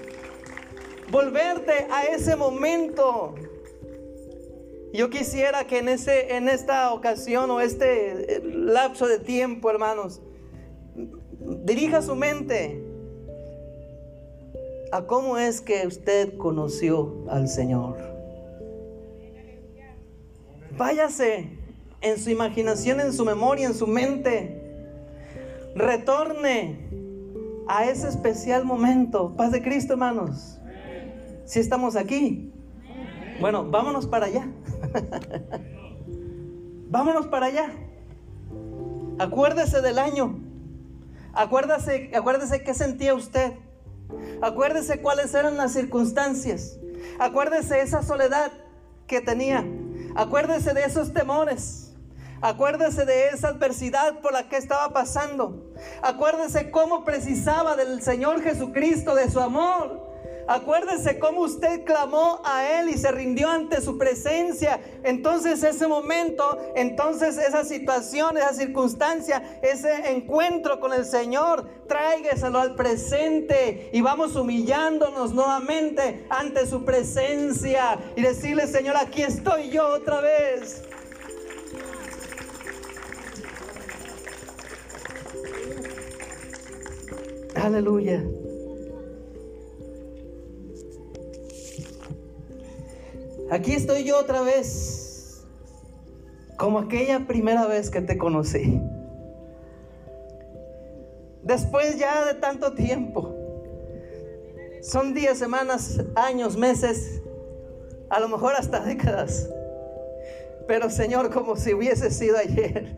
volverte 1.12 1.88
a 1.92 2.04
ese 2.04 2.36
momento. 2.36 3.36
Yo 4.94 5.10
quisiera 5.10 5.66
que 5.66 5.80
en, 5.80 5.90
ese, 5.90 6.36
en 6.36 6.48
esta 6.48 6.94
ocasión 6.94 7.52
o 7.52 7.60
este 7.60 8.38
eh, 8.38 8.42
lapso 8.44 9.08
de 9.08 9.20
tiempo, 9.20 9.70
hermanos, 9.70 10.22
dirija 11.66 12.02
su 12.02 12.16
mente 12.16 12.82
a 14.92 15.06
cómo 15.06 15.38
es 15.38 15.60
que 15.60 15.86
usted 15.86 16.38
conoció 16.38 17.26
al 17.30 17.50
Señor. 17.50 17.98
Váyase 20.78 21.50
en 22.02 22.18
su 22.18 22.30
imaginación, 22.30 23.00
en 23.00 23.12
su 23.12 23.26
memoria, 23.26 23.68
en 23.68 23.74
su 23.74 23.88
mente. 23.88 24.62
Retorne 25.76 26.90
a 27.68 27.90
ese 27.90 28.08
especial 28.08 28.64
momento. 28.64 29.36
Paz 29.36 29.52
de 29.52 29.62
Cristo, 29.62 29.94
hermanos. 29.94 30.55
Si 31.46 31.60
estamos 31.60 31.96
aquí. 31.96 32.52
Bueno, 33.40 33.70
vámonos 33.70 34.08
para 34.08 34.26
allá. 34.26 34.48
vámonos 36.90 37.28
para 37.28 37.48
allá. 37.48 37.70
Acuérdese 39.20 39.82
del 39.82 40.00
año. 40.00 40.40
Acuérdese, 41.34 42.12
acuérdese 42.16 42.64
qué 42.64 42.74
sentía 42.74 43.14
usted. 43.14 43.54
Acuérdese 44.42 45.02
cuáles 45.02 45.34
eran 45.34 45.58
las 45.58 45.74
circunstancias. 45.74 46.80
Acuérdese 47.20 47.82
esa 47.82 48.02
soledad 48.02 48.52
que 49.08 49.22
tenía. 49.22 49.66
Acuérdese 50.16 50.74
de 50.74 50.84
esos 50.84 51.14
temores. 51.14 51.94
Acuérdese 52.42 53.06
de 53.06 53.30
esa 53.30 53.50
adversidad 53.50 54.20
por 54.22 54.34
la 54.34 54.50
que 54.50 54.58
estaba 54.58 54.94
pasando. 54.94 55.74
Acuérdese 56.02 56.72
cómo 56.72 57.04
precisaba 57.04 57.76
del 57.76 58.02
Señor 58.02 58.42
Jesucristo, 58.42 59.16
de 59.16 59.30
su 59.30 59.40
amor. 59.40 60.05
Acuérdese 60.48 61.18
cómo 61.18 61.42
usted 61.42 61.84
clamó 61.86 62.42
a 62.46 62.80
Él 62.80 62.90
y 62.90 62.98
se 62.98 63.12
rindió 63.12 63.50
ante 63.50 63.82
su 63.82 63.98
presencia. 63.98 64.80
Entonces 65.04 65.64
ese 65.64 65.88
momento, 65.88 66.60
entonces 66.76 67.38
esa 67.38 67.64
situación, 67.64 68.38
esa 68.38 68.54
circunstancia, 68.54 69.60
ese 69.64 70.12
encuentro 70.12 70.80
con 70.80 70.94
el 70.94 71.06
Señor, 71.06 71.68
tráigaselo 71.88 72.60
al 72.60 72.76
presente 72.76 73.90
y 73.92 74.02
vamos 74.02 74.36
humillándonos 74.36 75.34
nuevamente 75.34 76.28
ante 76.30 76.68
su 76.68 76.86
presencia 76.86 77.98
y 78.16 78.22
decirle, 78.22 78.68
Señor, 78.68 78.98
aquí 78.98 79.24
estoy 79.24 79.70
yo 79.70 79.88
otra 79.88 80.22
vez. 80.22 80.84
Aleluya. 87.56 88.24
Aquí 93.52 93.74
estoy 93.74 94.04
yo 94.04 94.18
otra 94.20 94.42
vez, 94.42 95.46
como 96.58 96.80
aquella 96.80 97.28
primera 97.28 97.68
vez 97.68 97.92
que 97.92 98.02
te 98.02 98.18
conocí. 98.18 98.82
Después 101.44 102.00
ya 102.00 102.26
de 102.26 102.34
tanto 102.34 102.74
tiempo, 102.74 103.36
son 104.82 105.14
días, 105.14 105.38
semanas, 105.38 106.02
años, 106.16 106.58
meses, 106.58 107.22
a 108.10 108.20
lo 108.20 108.30
mejor 108.30 108.56
hasta 108.56 108.80
décadas. 108.80 109.48
Pero 110.68 110.90
Señor, 110.90 111.30
como 111.30 111.56
si 111.56 111.74
hubiese 111.76 112.10
sido 112.10 112.38
ayer, 112.38 112.98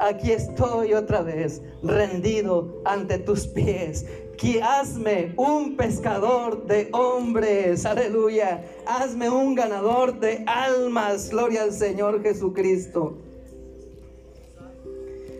aquí 0.00 0.32
estoy 0.32 0.94
otra 0.94 1.22
vez, 1.22 1.62
rendido 1.82 2.80
ante 2.84 3.18
tus 3.18 3.46
pies, 3.46 4.06
que 4.36 4.62
hazme 4.62 5.34
un 5.36 5.76
pescador 5.76 6.64
de 6.66 6.88
hombres, 6.92 7.84
aleluya. 7.84 8.64
Hazme 8.86 9.28
un 9.28 9.54
ganador 9.54 10.20
de 10.20 10.44
almas, 10.46 11.30
gloria 11.30 11.64
al 11.64 11.72
Señor 11.72 12.22
Jesucristo. 12.22 13.18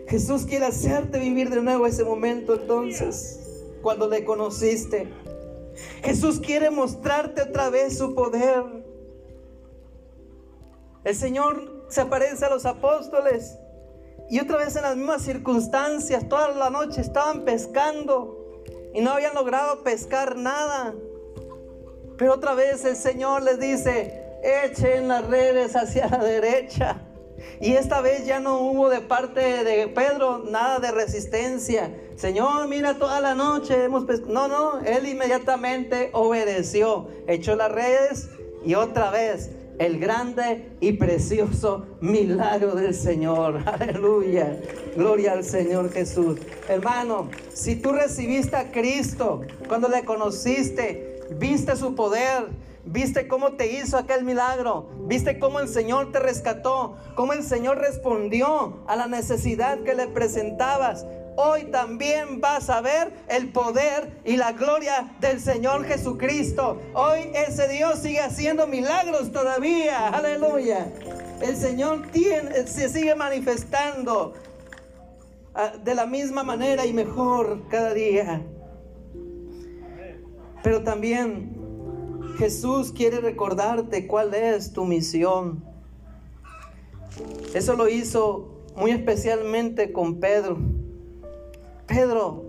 Jesús 0.08 0.44
quiere 0.46 0.66
hacerte 0.66 1.18
vivir 1.18 1.50
de 1.50 1.62
nuevo 1.62 1.86
ese 1.86 2.02
momento 2.02 2.54
entonces, 2.54 3.64
cuando 3.82 4.08
le 4.08 4.24
conociste. 4.24 5.08
Jesús 6.02 6.40
quiere 6.40 6.70
mostrarte 6.70 7.42
otra 7.42 7.70
vez 7.70 7.98
su 7.98 8.14
poder. 8.14 8.64
El 11.04 11.14
Señor 11.14 11.84
se 11.88 12.00
aparece 12.00 12.44
a 12.46 12.50
los 12.50 12.66
apóstoles 12.66 13.56
y 14.30 14.40
otra 14.40 14.58
vez 14.58 14.76
en 14.76 14.82
las 14.82 14.96
mismas 14.96 15.22
circunstancias, 15.22 16.28
toda 16.28 16.50
la 16.50 16.70
noche 16.70 17.00
estaban 17.00 17.44
pescando 17.44 18.62
y 18.92 19.00
no 19.00 19.12
habían 19.12 19.34
logrado 19.34 19.82
pescar 19.82 20.36
nada. 20.36 20.94
Pero 22.18 22.34
otra 22.34 22.54
vez 22.54 22.84
el 22.84 22.96
Señor 22.96 23.42
les 23.42 23.58
dice, 23.58 24.22
echen 24.42 25.08
las 25.08 25.26
redes 25.26 25.76
hacia 25.76 26.08
la 26.08 26.18
derecha. 26.18 27.02
Y 27.60 27.72
esta 27.72 28.00
vez 28.00 28.26
ya 28.26 28.40
no 28.40 28.58
hubo 28.60 28.88
de 28.88 29.00
parte 29.00 29.64
de 29.64 29.88
Pedro 29.88 30.44
nada 30.50 30.78
de 30.78 30.90
resistencia. 30.90 31.94
Señor, 32.16 32.68
mira 32.68 32.98
toda 32.98 33.20
la 33.20 33.34
noche 33.34 33.84
hemos 33.84 34.04
pescado. 34.04 34.32
No, 34.32 34.48
no, 34.48 34.80
él 34.80 35.06
inmediatamente 35.06 36.10
obedeció, 36.12 37.08
echó 37.26 37.56
las 37.56 37.72
redes 37.72 38.28
y 38.64 38.74
otra 38.74 39.10
vez 39.10 39.50
el 39.78 39.98
grande 39.98 40.76
y 40.80 40.92
precioso 40.92 41.86
milagro 42.00 42.74
del 42.74 42.94
Señor. 42.94 43.62
Aleluya. 43.66 44.58
Gloria 44.96 45.32
al 45.32 45.44
Señor 45.44 45.90
Jesús. 45.92 46.38
Hermano, 46.68 47.28
si 47.52 47.76
tú 47.76 47.92
recibiste 47.92 48.56
a 48.56 48.70
Cristo 48.70 49.42
cuando 49.68 49.88
le 49.88 50.04
conociste, 50.04 51.20
viste 51.38 51.76
su 51.76 51.94
poder, 51.94 52.48
viste 52.84 53.28
cómo 53.28 53.52
te 53.52 53.72
hizo 53.72 53.96
aquel 53.96 54.24
milagro, 54.24 54.88
viste 55.06 55.38
cómo 55.38 55.60
el 55.60 55.68
Señor 55.68 56.10
te 56.10 56.18
rescató, 56.18 56.96
cómo 57.14 57.32
el 57.32 57.42
Señor 57.42 57.78
respondió 57.78 58.80
a 58.86 58.96
la 58.96 59.06
necesidad 59.06 59.80
que 59.80 59.94
le 59.94 60.08
presentabas 60.08 61.06
hoy 61.40 61.66
también 61.66 62.40
vas 62.40 62.68
a 62.68 62.80
ver 62.80 63.12
el 63.28 63.50
poder 63.50 64.20
y 64.24 64.36
la 64.36 64.50
gloria 64.52 65.12
del 65.20 65.38
Señor 65.38 65.84
Jesucristo. 65.84 66.80
Hoy 66.94 67.30
ese 67.32 67.68
Dios 67.68 68.00
sigue 68.00 68.18
haciendo 68.18 68.66
milagros 68.66 69.30
todavía. 69.30 70.08
Aleluya. 70.08 70.92
El 71.40 71.56
Señor 71.56 72.08
se 72.66 72.88
sigue 72.88 73.14
manifestando 73.14 74.34
ah, 75.54 75.74
de 75.84 75.94
la 75.94 76.06
misma 76.06 76.42
manera 76.42 76.84
y 76.86 76.92
mejor 76.92 77.68
cada 77.68 77.94
día. 77.94 78.42
Pero 80.64 80.82
también 80.82 81.56
Jesús 82.38 82.90
quiere 82.90 83.20
recordarte 83.20 84.08
cuál 84.08 84.34
es 84.34 84.72
tu 84.72 84.84
misión. 84.84 85.64
Eso 87.54 87.74
lo 87.74 87.88
hizo 87.88 88.64
muy 88.74 88.90
especialmente 88.90 89.92
con 89.92 90.18
Pedro. 90.18 90.77
Pedro, 91.88 92.44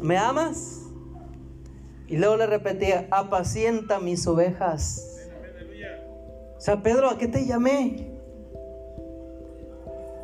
¿me 0.00 0.16
amas? 0.16 0.86
Y 2.08 2.16
luego 2.16 2.36
le 2.38 2.46
repetía, 2.46 3.06
apacienta 3.10 4.00
mis 4.00 4.26
ovejas. 4.26 5.04
O 6.56 6.60
sea, 6.60 6.82
Pedro, 6.82 7.10
¿a 7.10 7.18
qué 7.18 7.28
te 7.28 7.44
llamé? 7.44 8.10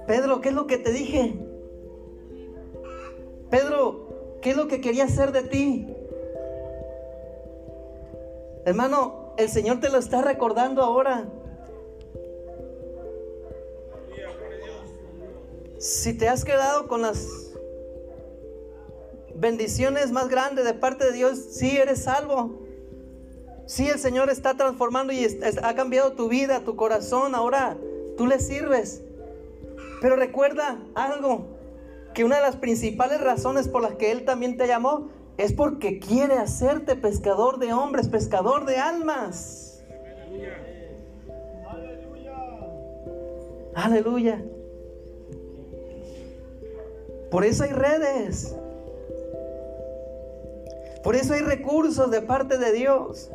Pedro, 0.07 0.41
¿qué 0.41 0.49
es 0.49 0.55
lo 0.55 0.67
que 0.67 0.79
te 0.79 0.93
dije? 0.93 1.35
Pedro, 3.51 4.39
¿qué 4.41 4.51
es 4.51 4.57
lo 4.57 4.67
que 4.67 4.81
quería 4.81 5.05
hacer 5.05 5.31
de 5.31 5.43
ti? 5.43 5.95
Hermano, 8.65 9.35
el 9.37 9.51
Señor 9.51 9.81
te 9.81 9.91
lo 9.91 9.99
está 9.99 10.23
recordando 10.23 10.83
ahora. 10.83 11.29
Si 15.79 16.17
te 16.17 16.29
has 16.29 16.47
quedado 16.47 16.89
con 16.89 17.03
las 17.03 17.44
bendiciones 19.37 20.13
más 20.13 20.29
grandes 20.29 20.65
de 20.65 20.75
parte 20.75 21.07
de 21.07 21.13
Dios, 21.13 21.39
sí 21.39 21.77
eres 21.77 22.05
salvo. 22.05 22.63
Sí, 23.67 23.89
el 23.89 23.99
Señor 23.99 24.31
está 24.31 24.55
transformando 24.57 25.13
y 25.13 25.27
ha 25.63 25.75
cambiado 25.75 26.13
tu 26.13 26.29
vida, 26.29 26.61
tu 26.61 26.77
corazón. 26.77 27.35
Ahora 27.35 27.77
tú 28.17 28.27
le 28.27 28.39
sirves. 28.39 29.03
Pero 30.01 30.17
recuerda 30.17 30.79
algo, 30.95 31.55
que 32.15 32.25
una 32.25 32.37
de 32.37 32.43
las 32.43 32.57
principales 32.57 33.21
razones 33.21 33.69
por 33.69 33.83
las 33.83 33.97
que 33.97 34.13
Él 34.13 34.25
también 34.25 34.57
te 34.57 34.67
llamó 34.67 35.09
es 35.37 35.53
porque 35.53 35.99
quiere 35.99 36.35
hacerte 36.35 36.95
pescador 36.95 37.59
de 37.59 37.73
hombres, 37.73 38.09
pescador 38.09 38.67
de 38.67 38.77
almas. 38.77 39.83
Aleluya. 41.67 42.35
Aleluya. 43.75 44.45
Por 47.31 47.45
eso 47.45 47.65
hay 47.65 47.73
redes. 47.73 48.55
Por 51.05 51.15
eso 51.17 51.35
hay 51.35 51.43
recursos 51.43 52.11
de 52.11 52.23
parte 52.23 52.57
de 52.57 52.73
Dios. 52.73 53.31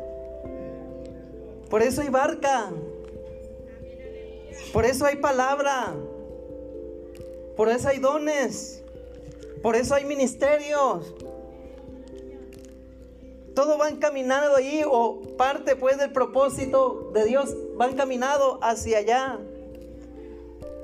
Por 1.70 1.82
eso 1.82 2.02
hay 2.02 2.08
barca. 2.08 2.68
Por 4.72 4.84
eso 4.84 5.06
hay 5.06 5.16
palabra. 5.16 5.94
Por 7.56 7.68
eso 7.68 7.88
hay 7.88 7.98
dones. 7.98 8.82
Por 9.62 9.76
eso 9.76 9.94
hay 9.94 10.04
ministerios. 10.04 11.14
Todo 13.54 13.78
va 13.78 13.88
encaminado 13.88 14.56
ahí 14.56 14.82
o 14.84 15.20
parte 15.36 15.76
pues 15.76 15.96
del 15.96 16.10
propósito 16.10 17.12
de 17.14 17.24
Dios 17.24 17.54
va 17.80 17.86
encaminado 17.86 18.58
hacia 18.62 18.98
allá. 18.98 19.38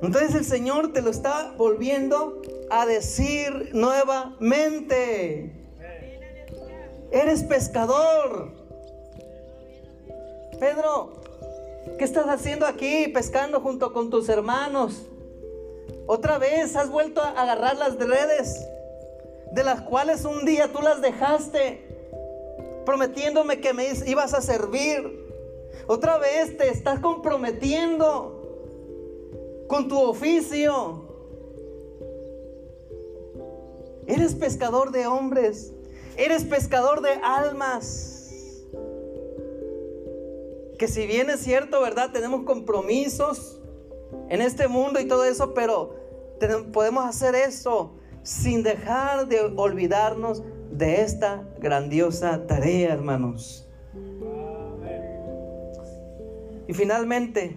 Entonces 0.02 0.36
el 0.36 0.44
Señor 0.44 0.92
te 0.92 1.02
lo 1.02 1.10
está 1.10 1.52
volviendo 1.56 2.42
a 2.70 2.86
decir 2.86 3.70
nuevamente. 3.72 5.65
Eres 7.10 7.44
pescador. 7.44 8.50
Pedro, 10.58 11.12
¿qué 11.98 12.04
estás 12.04 12.26
haciendo 12.26 12.66
aquí 12.66 13.08
pescando 13.08 13.60
junto 13.60 13.92
con 13.92 14.10
tus 14.10 14.28
hermanos? 14.28 15.06
Otra 16.06 16.38
vez 16.38 16.76
has 16.76 16.90
vuelto 16.90 17.20
a 17.20 17.30
agarrar 17.30 17.76
las 17.76 17.96
redes 17.96 18.66
de 19.52 19.64
las 19.64 19.82
cuales 19.82 20.24
un 20.24 20.44
día 20.44 20.70
tú 20.72 20.80
las 20.82 21.00
dejaste 21.00 21.86
prometiéndome 22.84 23.60
que 23.60 23.74
me 23.74 23.88
ibas 24.06 24.32
a 24.32 24.40
servir. 24.40 25.26
Otra 25.86 26.18
vez 26.18 26.56
te 26.56 26.68
estás 26.68 27.00
comprometiendo 27.00 28.36
con 29.66 29.88
tu 29.88 30.00
oficio. 30.00 31.04
Eres 34.06 34.34
pescador 34.34 34.92
de 34.92 35.06
hombres. 35.06 35.72
Eres 36.16 36.44
pescador 36.44 37.02
de 37.02 37.10
almas. 37.22 38.64
Que 40.78 40.88
si 40.88 41.06
bien 41.06 41.30
es 41.30 41.40
cierto, 41.40 41.80
¿verdad? 41.80 42.10
Tenemos 42.12 42.44
compromisos 42.44 43.60
en 44.28 44.40
este 44.40 44.68
mundo 44.68 45.00
y 45.00 45.06
todo 45.06 45.24
eso, 45.24 45.54
pero 45.54 45.94
podemos 46.72 47.04
hacer 47.04 47.34
eso 47.34 47.94
sin 48.22 48.62
dejar 48.62 49.28
de 49.28 49.40
olvidarnos 49.56 50.42
de 50.70 51.02
esta 51.02 51.48
grandiosa 51.58 52.46
tarea, 52.46 52.92
hermanos. 52.92 53.68
Y 56.68 56.74
finalmente, 56.74 57.56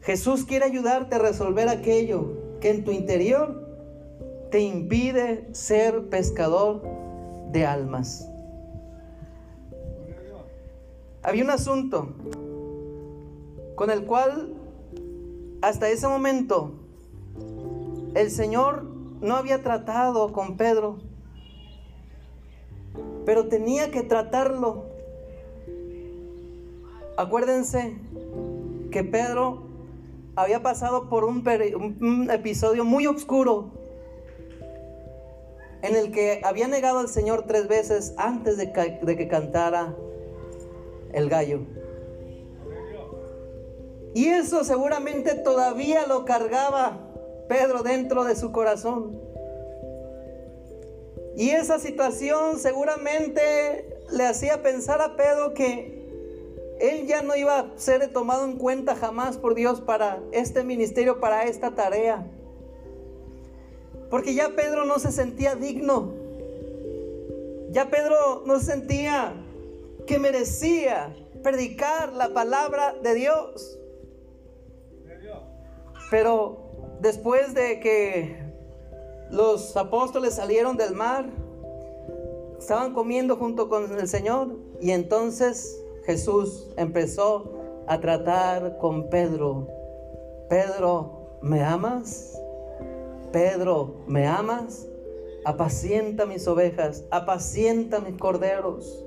Jesús 0.00 0.44
quiere 0.44 0.64
ayudarte 0.64 1.16
a 1.16 1.18
resolver 1.18 1.68
aquello 1.68 2.58
que 2.60 2.70
en 2.70 2.84
tu 2.84 2.90
interior 2.90 3.68
te 4.50 4.60
impide 4.60 5.46
ser 5.52 6.08
pescador 6.08 6.82
de 7.52 7.66
almas. 7.66 8.28
Había 11.22 11.44
un 11.44 11.50
asunto 11.50 12.08
con 13.76 13.90
el 13.90 14.04
cual 14.04 14.54
hasta 15.60 15.88
ese 15.88 16.08
momento 16.08 16.72
el 18.14 18.30
Señor 18.30 18.84
no 19.20 19.36
había 19.36 19.62
tratado 19.62 20.32
con 20.32 20.56
Pedro, 20.56 20.98
pero 23.24 23.46
tenía 23.46 23.90
que 23.90 24.02
tratarlo. 24.02 24.84
Acuérdense 27.16 27.96
que 28.90 29.04
Pedro 29.04 29.62
había 30.34 30.62
pasado 30.62 31.08
por 31.08 31.24
un, 31.24 32.28
episodio 32.30 32.84
muy 32.84 33.06
oscuro 33.06 33.70
en 35.82 35.96
el 35.96 36.12
que 36.12 36.40
había 36.44 36.68
negado 36.68 36.98
al 36.98 37.08
Señor 37.08 37.44
tres 37.46 37.68
veces 37.68 38.14
antes 38.16 38.56
de 38.56 38.72
que 38.72 39.28
cantara 39.28 39.94
el 41.12 41.28
gallo. 41.28 41.60
Y 44.14 44.26
eso 44.28 44.64
seguramente 44.64 45.34
todavía 45.34 46.06
lo 46.06 46.24
cargaba 46.24 47.08
Pedro 47.48 47.82
dentro 47.82 48.24
de 48.24 48.36
su 48.36 48.52
corazón. 48.52 49.20
Y 51.36 51.50
esa 51.50 51.78
situación 51.78 52.58
seguramente 52.58 54.00
le 54.10 54.26
hacía 54.26 54.62
pensar 54.62 55.00
a 55.00 55.16
Pedro 55.16 55.54
que 55.54 56.02
él 56.78 57.06
ya 57.06 57.22
no 57.22 57.34
iba 57.36 57.58
a 57.58 57.66
ser 57.76 58.12
tomado 58.12 58.44
en 58.44 58.58
cuenta 58.58 58.94
jamás 58.96 59.38
por 59.38 59.54
Dios 59.54 59.80
para 59.80 60.20
este 60.32 60.62
ministerio, 60.62 61.20
para 61.20 61.44
esta 61.44 61.74
tarea. 61.74 62.26
Porque 64.12 64.34
ya 64.34 64.50
Pedro 64.50 64.84
no 64.84 64.98
se 64.98 65.10
sentía 65.10 65.54
digno. 65.54 66.12
Ya 67.70 67.88
Pedro 67.88 68.42
no 68.44 68.60
sentía 68.60 69.32
que 70.06 70.18
merecía 70.18 71.16
predicar 71.42 72.12
la 72.12 72.28
palabra 72.28 72.92
de 73.02 73.14
Dios. 73.14 73.78
Pero 76.10 76.98
después 77.00 77.54
de 77.54 77.80
que 77.80 78.36
los 79.30 79.74
apóstoles 79.78 80.34
salieron 80.34 80.76
del 80.76 80.94
mar, 80.94 81.24
estaban 82.58 82.92
comiendo 82.92 83.36
junto 83.36 83.70
con 83.70 83.98
el 83.98 84.08
Señor 84.08 84.58
y 84.78 84.90
entonces 84.90 85.82
Jesús 86.04 86.68
empezó 86.76 87.50
a 87.86 87.98
tratar 87.98 88.76
con 88.76 89.08
Pedro. 89.08 89.68
Pedro, 90.50 91.38
¿me 91.40 91.62
amas? 91.62 92.41
Pedro, 93.32 94.04
¿me 94.06 94.26
amas? 94.26 94.86
Apacienta 95.44 96.26
mis 96.26 96.46
ovejas, 96.46 97.04
apacienta 97.10 97.98
mis 98.00 98.16
corderos. 98.18 99.04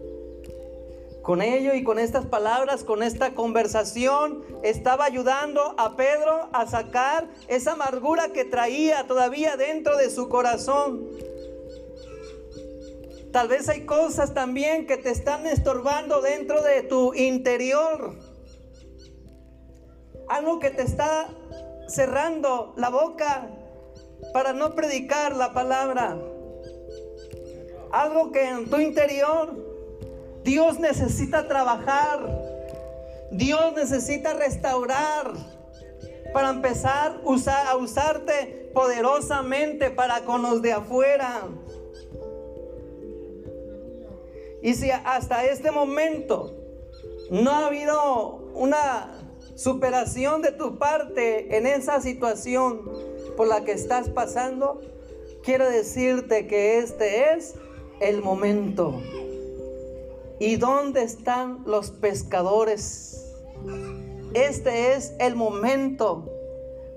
Con 1.21 1.41
ello 1.41 1.73
y 1.73 1.83
con 1.83 1.97
estas 1.97 2.25
palabras, 2.25 2.83
con 2.83 3.01
esta 3.01 3.33
conversación, 3.33 4.43
estaba 4.63 5.05
ayudando 5.05 5.75
a 5.77 5.95
Pedro 5.95 6.49
a 6.53 6.67
sacar 6.67 7.29
esa 7.47 7.71
amargura 7.71 8.29
que 8.29 8.45
traía 8.45 9.07
todavía 9.07 9.55
dentro 9.55 9.97
de 9.97 10.09
su 10.09 10.27
corazón. 10.29 11.07
Tal 13.31 13.47
vez 13.47 13.67
hay 13.69 13.85
cosas 13.85 14.33
también 14.33 14.85
que 14.85 14.97
te 14.97 15.09
están 15.09 15.47
estorbando 15.47 16.21
dentro 16.21 16.61
de 16.61 16.83
tu 16.83 17.13
interior. 17.13 18.15
Algo 20.29 20.59
que 20.59 20.69
te 20.69 20.83
está 20.83 21.29
cerrando 21.87 22.73
la 22.77 22.89
boca 22.89 23.49
para 24.33 24.53
no 24.53 24.75
predicar 24.75 25.35
la 25.35 25.53
palabra. 25.53 26.17
Algo 27.91 28.31
que 28.31 28.47
en 28.47 28.69
tu 28.69 28.77
interior 28.77 29.55
Dios 30.43 30.79
necesita 30.79 31.47
trabajar. 31.47 32.19
Dios 33.31 33.73
necesita 33.75 34.33
restaurar 34.33 35.33
para 36.33 36.49
empezar 36.49 37.21
a 37.67 37.75
usarte 37.77 38.71
poderosamente 38.73 39.89
para 39.89 40.25
con 40.25 40.41
los 40.41 40.61
de 40.61 40.73
afuera. 40.73 41.47
Y 44.61 44.73
si 44.73 44.91
hasta 44.91 45.45
este 45.45 45.71
momento 45.71 46.53
no 47.31 47.51
ha 47.51 47.67
habido 47.67 48.51
una 48.53 49.25
superación 49.55 50.41
de 50.41 50.51
tu 50.51 50.77
parte 50.77 51.55
en 51.57 51.65
esa 51.65 52.01
situación 52.01 53.14
por 53.35 53.47
la 53.47 53.63
que 53.63 53.71
estás 53.71 54.09
pasando, 54.09 54.81
quiero 55.43 55.69
decirte 55.69 56.47
que 56.47 56.79
este 56.79 57.33
es 57.33 57.55
el 57.99 58.21
momento. 58.21 59.01
¿Y 60.39 60.57
dónde 60.57 61.03
están 61.03 61.63
los 61.65 61.91
pescadores? 61.91 63.25
Este 64.33 64.93
es 64.93 65.13
el 65.19 65.35
momento 65.35 66.29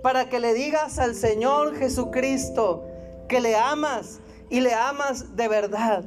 para 0.02 0.28
que 0.28 0.40
le 0.40 0.54
digas 0.54 0.98
al 0.98 1.14
Señor 1.14 1.76
Jesucristo 1.76 2.84
que 3.28 3.40
le 3.40 3.54
amas 3.56 4.20
y 4.50 4.60
le 4.60 4.74
amas 4.74 5.36
de 5.36 5.48
verdad. 5.48 6.04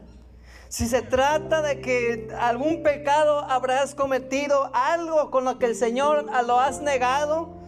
Si 0.68 0.88
se 0.88 1.02
trata 1.02 1.62
de 1.62 1.82
que 1.82 2.30
algún 2.40 2.82
pecado 2.82 3.40
habrás 3.40 3.94
cometido, 3.94 4.72
algo 4.74 5.30
con 5.30 5.46
lo 5.46 5.60
que 5.60 5.66
el 5.68 5.76
Señor 5.76 6.26
lo 6.46 6.60
has 6.60 6.82
negado, 6.82 7.61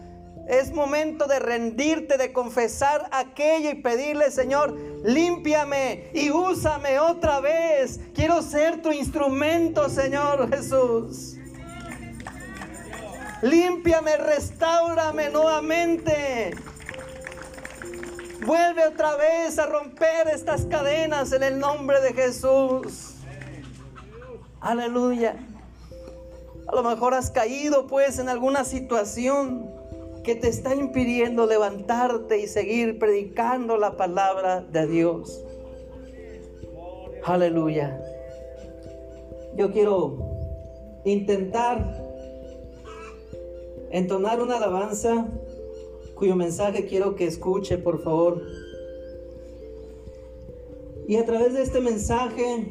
es 0.48 0.72
momento 0.72 1.26
de 1.26 1.38
rendirte, 1.38 2.18
de 2.18 2.32
confesar 2.32 3.08
aquello 3.12 3.70
y 3.70 3.76
pedirle, 3.76 4.30
Señor, 4.30 4.76
límpiame 5.04 6.10
y 6.12 6.30
úsame 6.30 6.98
otra 6.98 7.40
vez. 7.40 8.00
Quiero 8.14 8.42
ser 8.42 8.82
tu 8.82 8.92
instrumento, 8.92 9.88
Señor 9.88 10.50
Jesús. 10.50 11.36
Límpiame, 13.42 14.16
restaurame 14.16 15.30
nuevamente. 15.30 16.54
Vuelve 18.44 18.86
otra 18.86 19.16
vez 19.16 19.58
a 19.58 19.66
romper 19.66 20.28
estas 20.28 20.66
cadenas 20.66 21.32
en 21.32 21.42
el 21.42 21.58
nombre 21.58 22.00
de 22.00 22.12
Jesús. 22.12 23.14
Aleluya. 24.60 25.36
A 26.66 26.74
lo 26.74 26.82
mejor 26.82 27.14
has 27.14 27.30
caído 27.30 27.86
pues 27.86 28.18
en 28.18 28.28
alguna 28.28 28.64
situación 28.64 29.70
que 30.24 30.34
te 30.34 30.48
está 30.48 30.74
impidiendo 30.74 31.46
levantarte 31.46 32.40
y 32.40 32.46
seguir 32.46 32.98
predicando 32.98 33.76
la 33.76 33.96
palabra 33.96 34.62
de 34.62 34.86
Dios. 34.86 35.44
Aleluya. 37.22 38.00
Yo 39.56 39.70
quiero 39.70 40.18
intentar 41.04 42.02
entonar 43.90 44.42
una 44.42 44.56
alabanza 44.56 45.28
cuyo 46.14 46.36
mensaje 46.36 46.86
quiero 46.86 47.14
que 47.16 47.26
escuche, 47.26 47.76
por 47.76 48.02
favor. 48.02 48.42
Y 51.06 51.16
a 51.16 51.24
través 51.26 51.52
de 51.52 51.62
este 51.62 51.80
mensaje, 51.80 52.66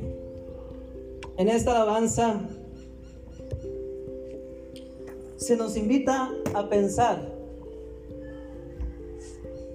en 1.38 1.50
esta 1.50 1.72
alabanza, 1.72 2.42
se 5.38 5.56
nos 5.56 5.78
invita 5.78 6.32
a 6.54 6.70
pensar, 6.70 7.33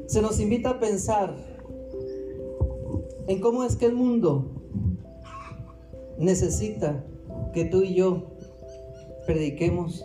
se 0.09 0.23
nos 0.23 0.41
invita 0.41 0.71
a 0.71 0.81
pensar 0.81 1.37
en 3.27 3.41
cómo 3.41 3.63
es 3.63 3.77
que 3.77 3.85
el 3.85 3.93
mundo 3.93 4.47
necesita 6.17 7.05
que 7.53 7.67
tú 7.67 7.83
y 7.83 7.95
yo 7.95 8.23
prediquemos 9.27 10.03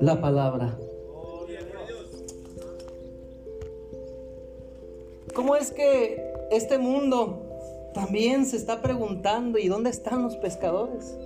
la 0.00 0.20
palabra. 0.20 0.78
¿Cómo 5.34 5.56
es 5.56 5.70
que 5.70 6.22
este 6.50 6.76
mundo 6.76 7.42
también 7.94 8.44
se 8.44 8.58
está 8.58 8.82
preguntando, 8.82 9.58
¿y 9.58 9.68
dónde 9.68 9.88
están 9.88 10.22
los 10.22 10.36
pescadores? 10.36 11.16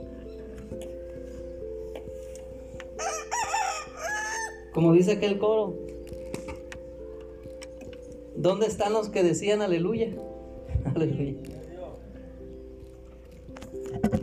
Como 4.72 4.92
dice 4.92 5.12
aquel 5.12 5.38
coro, 5.38 5.74
¿dónde 8.36 8.66
están 8.66 8.92
los 8.92 9.08
que 9.08 9.22
decían 9.22 9.62
aleluya? 9.62 10.10
Aleluya. 10.94 11.34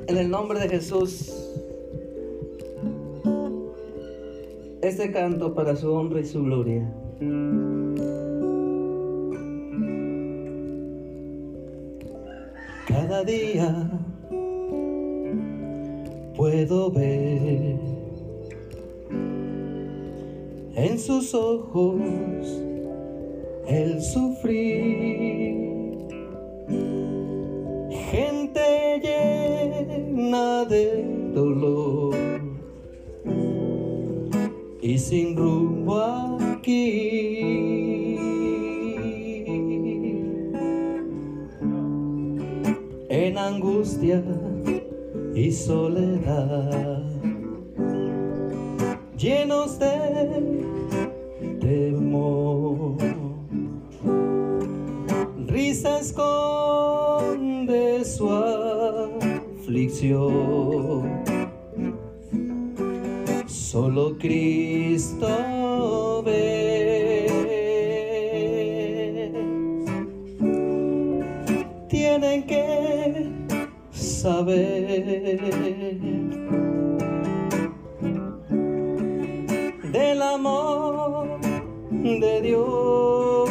En 0.07 0.18
el 0.18 0.30
nombre 0.30 0.59
de 0.59 0.70
Jesús, 0.70 1.34
este 4.82 5.12
canto 5.12 5.53
para 5.53 5.76
su 5.76 5.91
honra 5.91 6.20
y 6.20 6.26
su 6.26 6.43
gloria. 6.43 6.91
Cada 12.88 13.24
día 13.24 13.89
puedo 16.36 16.91
ver 16.91 17.78
en 20.76 20.99
sus 20.99 21.34
ojos 21.34 22.01
el 23.72 24.01
sufrir. 24.01 25.55
Gente 28.11 28.99
llena 29.01 30.65
de 30.65 31.05
dolor 31.34 32.13
y 34.82 34.97
sin 34.97 35.38
rumbo 35.38 35.95
aquí. 35.95 38.17
En 43.09 43.38
angustia 43.38 44.22
y 45.34 45.51
soledad, 45.51 47.03
llenos 49.17 49.80
de 49.80 50.41
aflicción 59.92 61.22
Solo 63.48 64.18
Cristo 64.18 66.24
ve. 66.26 67.28
Tienen 71.89 72.46
que 72.46 73.30
saber 73.92 75.39
del 79.92 80.22
amor 80.22 81.39
de 82.02 82.42
Dios 82.42 83.50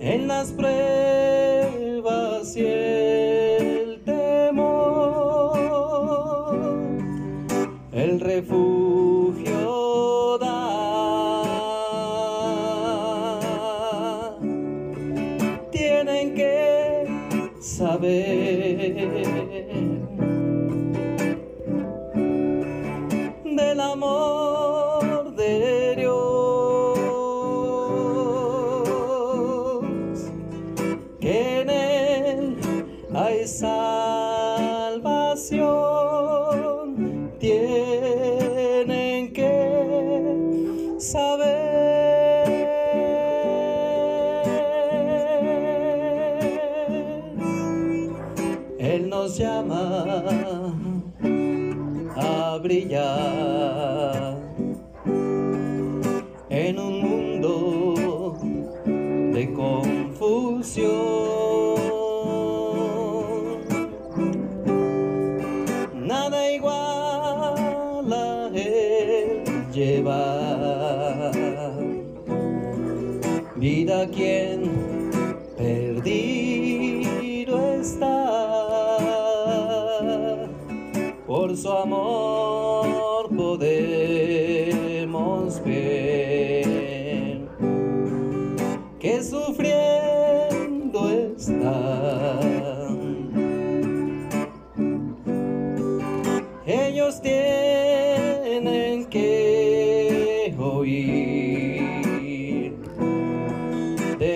en 0.00 0.28
las 0.28 0.52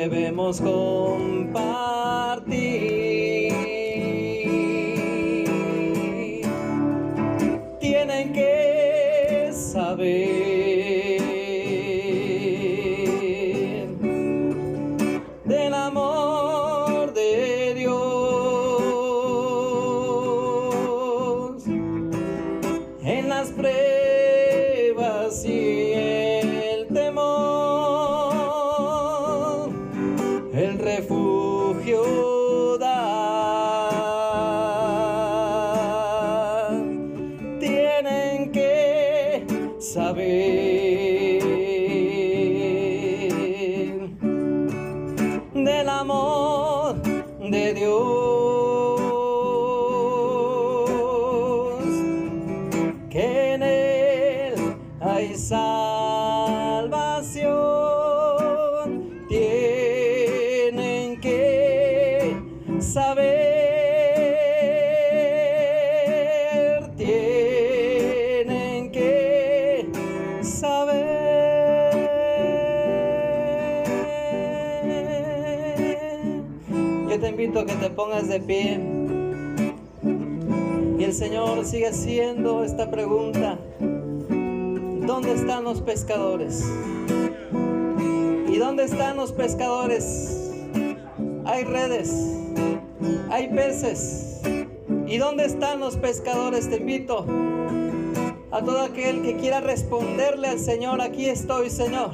debemos 0.09 0.61
que 0.61 1.15
Señor 81.15 81.65
sigue 81.65 81.87
haciendo 81.87 82.65
esta 82.65 82.91
pregunta. 82.91 83.57
¿Dónde 83.79 85.33
están 85.33 85.63
los 85.63 85.81
pescadores? 85.81 86.65
¿Y 88.49 88.57
dónde 88.57 88.83
están 88.83 89.17
los 89.17 89.31
pescadores? 89.31 90.51
Hay 91.45 91.63
redes, 91.63 92.37
hay 93.31 93.47
peces. 93.47 94.41
¿Y 95.07 95.19
dónde 95.19 95.45
están 95.45 95.79
los 95.79 95.97
pescadores? 95.97 96.69
Te 96.69 96.79
invito 96.79 97.25
a 98.51 98.61
todo 98.61 98.83
aquel 98.83 99.23
que 99.23 99.37
quiera 99.37 99.61
responderle 99.61 100.49
al 100.49 100.59
Señor, 100.59 101.01
aquí 101.01 101.27
estoy, 101.27 101.71
Señor. 101.71 102.11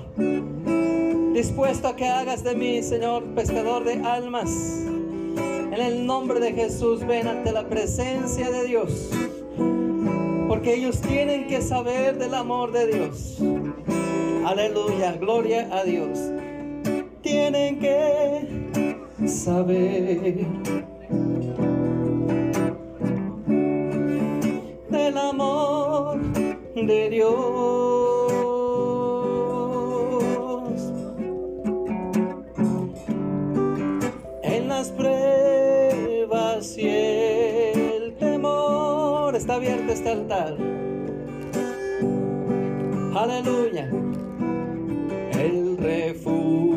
Dispuesto 1.33 1.89
a 1.89 1.97
que 1.97 2.07
hagas 2.07 2.45
de 2.45 2.55
mí, 2.55 2.83
Señor, 2.83 3.25
pescador 3.35 3.83
de 3.85 3.95
almas. 4.07 4.51
En 5.81 5.87
el 5.87 6.07
nombre 6.07 6.41
de 6.41 6.53
Jesús 6.53 7.07
ven 7.07 7.27
ante 7.27 7.53
la 7.53 7.67
presencia 7.67 8.51
de 8.51 8.65
Dios. 8.65 9.09
Porque 10.47 10.75
ellos 10.75 11.01
tienen 11.01 11.47
que 11.47 11.63
saber 11.63 12.19
del 12.19 12.35
amor 12.35 12.71
de 12.71 12.87
Dios. 12.87 13.39
Aleluya, 14.45 15.13
gloria 15.13 15.71
a 15.73 15.83
Dios. 15.85 16.19
Tienen 17.23 17.79
que 17.79 18.69
saber 19.27 20.47
del 24.91 25.17
amor 25.17 26.21
de 26.75 27.09
Dios. 27.09 27.90
Aleluya. 43.15 43.89
El 45.39 45.77
refugio 45.79 46.70